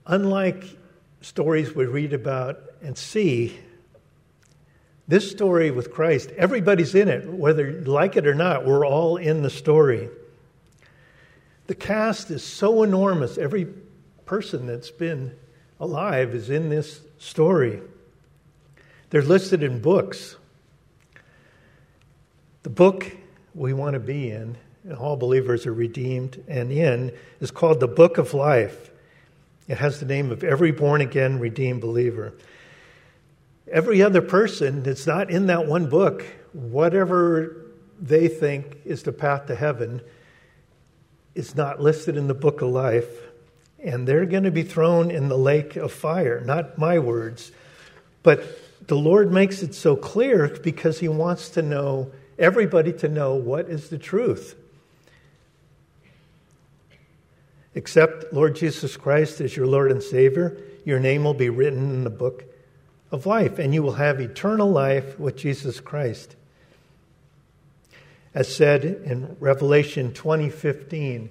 Unlike 0.06 0.76
stories 1.22 1.74
we 1.74 1.86
read 1.86 2.12
about 2.12 2.60
and 2.82 2.98
see, 2.98 3.58
this 5.08 5.30
story 5.30 5.70
with 5.70 5.90
Christ, 5.90 6.32
everybody's 6.36 6.94
in 6.94 7.08
it, 7.08 7.26
whether 7.32 7.70
you 7.70 7.80
like 7.80 8.18
it 8.18 8.26
or 8.26 8.34
not, 8.34 8.66
we're 8.66 8.86
all 8.86 9.16
in 9.16 9.40
the 9.40 9.48
story. 9.48 10.10
The 11.66 11.74
cast 11.74 12.30
is 12.30 12.42
so 12.42 12.82
enormous, 12.82 13.38
every 13.38 13.68
person 14.26 14.66
that's 14.66 14.90
been 14.90 15.34
alive 15.80 16.34
is 16.34 16.50
in 16.50 16.68
this 16.68 17.00
story. 17.16 17.80
They're 19.08 19.22
listed 19.22 19.62
in 19.62 19.80
books. 19.80 20.36
The 22.66 22.70
book 22.70 23.16
we 23.54 23.72
want 23.74 23.94
to 23.94 24.00
be 24.00 24.28
in, 24.28 24.56
and 24.82 24.94
all 24.94 25.16
believers 25.16 25.66
are 25.66 25.72
redeemed 25.72 26.42
and 26.48 26.72
in, 26.72 27.12
is 27.38 27.52
called 27.52 27.78
the 27.78 27.86
Book 27.86 28.18
of 28.18 28.34
Life. 28.34 28.90
It 29.68 29.78
has 29.78 30.00
the 30.00 30.06
name 30.06 30.32
of 30.32 30.42
every 30.42 30.72
born 30.72 31.00
again, 31.00 31.38
redeemed 31.38 31.80
believer. 31.80 32.34
Every 33.70 34.02
other 34.02 34.20
person 34.20 34.82
that's 34.82 35.06
not 35.06 35.30
in 35.30 35.46
that 35.46 35.68
one 35.68 35.88
book, 35.88 36.26
whatever 36.54 37.66
they 38.00 38.26
think 38.26 38.78
is 38.84 39.04
the 39.04 39.12
path 39.12 39.46
to 39.46 39.54
heaven, 39.54 40.00
is 41.36 41.54
not 41.54 41.80
listed 41.80 42.16
in 42.16 42.26
the 42.26 42.34
book 42.34 42.62
of 42.62 42.70
life. 42.70 43.28
And 43.78 44.08
they're 44.08 44.26
going 44.26 44.42
to 44.42 44.50
be 44.50 44.64
thrown 44.64 45.12
in 45.12 45.28
the 45.28 45.38
lake 45.38 45.76
of 45.76 45.92
fire. 45.92 46.40
Not 46.40 46.78
my 46.78 46.98
words. 46.98 47.52
But 48.24 48.42
the 48.88 48.96
Lord 48.96 49.30
makes 49.30 49.62
it 49.62 49.72
so 49.72 49.94
clear 49.94 50.48
because 50.48 50.98
He 50.98 51.06
wants 51.06 51.50
to 51.50 51.62
know, 51.62 52.10
everybody 52.38 52.92
to 52.94 53.08
know 53.08 53.34
what 53.34 53.68
is 53.68 53.88
the 53.88 53.98
truth. 53.98 54.54
Accept 57.74 58.32
Lord 58.32 58.56
Jesus 58.56 58.96
Christ 58.96 59.40
as 59.40 59.56
your 59.56 59.66
Lord 59.66 59.90
and 59.90 60.02
Savior. 60.02 60.56
Your 60.84 60.98
name 60.98 61.24
will 61.24 61.34
be 61.34 61.50
written 61.50 61.90
in 61.90 62.04
the 62.04 62.10
book 62.10 62.44
of 63.10 63.26
life, 63.26 63.58
and 63.58 63.74
you 63.74 63.82
will 63.82 63.92
have 63.92 64.20
eternal 64.20 64.70
life 64.70 65.18
with 65.18 65.36
Jesus 65.36 65.78
Christ. 65.80 66.36
As 68.34 68.54
said 68.54 68.84
in 68.84 69.36
Revelation 69.40 70.12
20:15, 70.12 71.30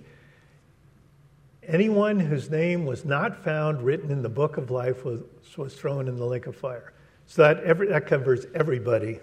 anyone 1.64 2.20
whose 2.20 2.50
name 2.50 2.86
was 2.86 3.06
not 3.06 3.44
found 3.44 3.82
written 3.82 4.12
in 4.12 4.22
the 4.22 4.30
book 4.30 4.58
of 4.58 4.72
life 4.72 5.04
was, 5.04 5.22
was 5.58 5.74
thrown 5.76 6.08
in 6.08 6.18
the 6.18 6.26
lake 6.26 6.48
of 6.48 6.56
fire. 6.56 6.94
So 7.28 7.42
that, 7.42 7.64
every, 7.64 7.88
that 7.88 8.06
covers 8.06 8.46
everybody. 8.54 9.20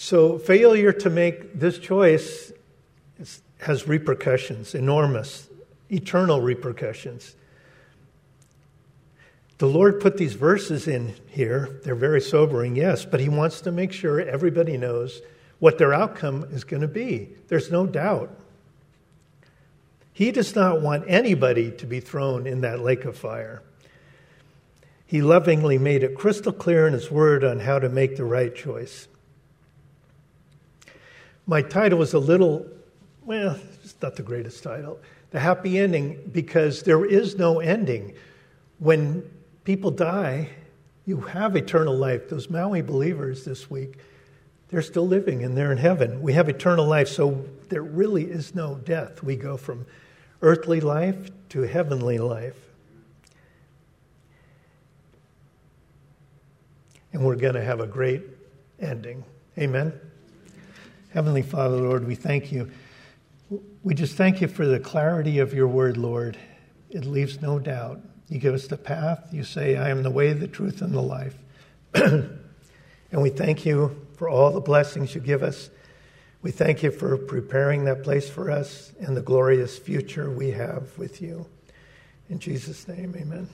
So 0.00 0.38
failure 0.38 0.92
to 0.92 1.10
make 1.10 1.58
this 1.58 1.76
choice 1.76 2.52
has 3.58 3.88
repercussions, 3.88 4.76
enormous, 4.76 5.48
eternal 5.90 6.40
repercussions. 6.40 7.34
The 9.58 9.66
Lord 9.66 9.98
put 9.98 10.16
these 10.16 10.34
verses 10.34 10.86
in 10.86 11.16
here. 11.26 11.80
They're 11.82 11.96
very 11.96 12.20
sobering, 12.20 12.76
yes, 12.76 13.04
but 13.04 13.18
He 13.18 13.28
wants 13.28 13.62
to 13.62 13.72
make 13.72 13.90
sure 13.92 14.20
everybody 14.20 14.76
knows 14.76 15.20
what 15.58 15.78
their 15.78 15.92
outcome 15.92 16.46
is 16.52 16.62
going 16.62 16.82
to 16.82 16.88
be. 16.88 17.30
There's 17.48 17.72
no 17.72 17.84
doubt. 17.84 18.30
He 20.12 20.30
does 20.30 20.54
not 20.54 20.80
want 20.80 21.06
anybody 21.08 21.72
to 21.72 21.86
be 21.86 21.98
thrown 21.98 22.46
in 22.46 22.60
that 22.60 22.78
lake 22.78 23.04
of 23.04 23.18
fire. 23.18 23.64
He 25.06 25.22
lovingly 25.22 25.76
made 25.76 26.04
it 26.04 26.16
crystal 26.16 26.52
clear 26.52 26.86
in 26.86 26.92
His 26.92 27.10
Word 27.10 27.42
on 27.42 27.58
how 27.58 27.80
to 27.80 27.88
make 27.88 28.16
the 28.16 28.24
right 28.24 28.54
choice. 28.54 29.08
My 31.48 31.62
title 31.62 31.98
was 31.98 32.12
a 32.12 32.18
little, 32.18 32.66
well, 33.24 33.58
it's 33.82 33.94
not 34.02 34.16
the 34.16 34.22
greatest 34.22 34.62
title. 34.62 35.00
The 35.30 35.40
happy 35.40 35.78
ending, 35.78 36.30
because 36.30 36.82
there 36.82 37.06
is 37.06 37.38
no 37.38 37.60
ending. 37.60 38.14
When 38.78 39.22
people 39.64 39.90
die, 39.90 40.50
you 41.06 41.22
have 41.22 41.56
eternal 41.56 41.96
life. 41.96 42.28
Those 42.28 42.50
Maui 42.50 42.82
believers 42.82 43.46
this 43.46 43.70
week, 43.70 43.96
they're 44.68 44.82
still 44.82 45.06
living 45.06 45.42
and 45.42 45.56
they're 45.56 45.72
in 45.72 45.78
heaven. 45.78 46.20
We 46.20 46.34
have 46.34 46.50
eternal 46.50 46.86
life, 46.86 47.08
so 47.08 47.42
there 47.70 47.82
really 47.82 48.24
is 48.24 48.54
no 48.54 48.74
death. 48.74 49.22
We 49.22 49.34
go 49.34 49.56
from 49.56 49.86
earthly 50.42 50.82
life 50.82 51.30
to 51.48 51.62
heavenly 51.62 52.18
life. 52.18 52.56
And 57.14 57.24
we're 57.24 57.36
going 57.36 57.54
to 57.54 57.64
have 57.64 57.80
a 57.80 57.86
great 57.86 58.22
ending. 58.78 59.24
Amen. 59.56 59.98
Heavenly 61.10 61.42
Father, 61.42 61.76
Lord, 61.76 62.06
we 62.06 62.14
thank 62.14 62.52
you. 62.52 62.70
We 63.82 63.94
just 63.94 64.16
thank 64.16 64.40
you 64.42 64.48
for 64.48 64.66
the 64.66 64.78
clarity 64.78 65.38
of 65.38 65.54
your 65.54 65.66
word, 65.66 65.96
Lord. 65.96 66.36
It 66.90 67.06
leaves 67.06 67.40
no 67.40 67.58
doubt. 67.58 68.00
You 68.28 68.38
give 68.38 68.54
us 68.54 68.66
the 68.66 68.76
path. 68.76 69.28
You 69.32 69.42
say, 69.42 69.76
I 69.76 69.88
am 69.88 70.02
the 70.02 70.10
way, 70.10 70.34
the 70.34 70.46
truth, 70.46 70.82
and 70.82 70.92
the 70.92 71.00
life. 71.00 71.34
and 71.94 72.38
we 73.12 73.30
thank 73.30 73.64
you 73.64 74.06
for 74.16 74.28
all 74.28 74.50
the 74.50 74.60
blessings 74.60 75.14
you 75.14 75.22
give 75.22 75.42
us. 75.42 75.70
We 76.42 76.50
thank 76.50 76.82
you 76.82 76.90
for 76.90 77.16
preparing 77.16 77.84
that 77.84 78.04
place 78.04 78.28
for 78.28 78.50
us 78.50 78.92
and 79.00 79.16
the 79.16 79.22
glorious 79.22 79.78
future 79.78 80.30
we 80.30 80.50
have 80.50 80.96
with 80.98 81.22
you. 81.22 81.46
In 82.28 82.38
Jesus' 82.38 82.86
name, 82.86 83.14
amen. 83.16 83.48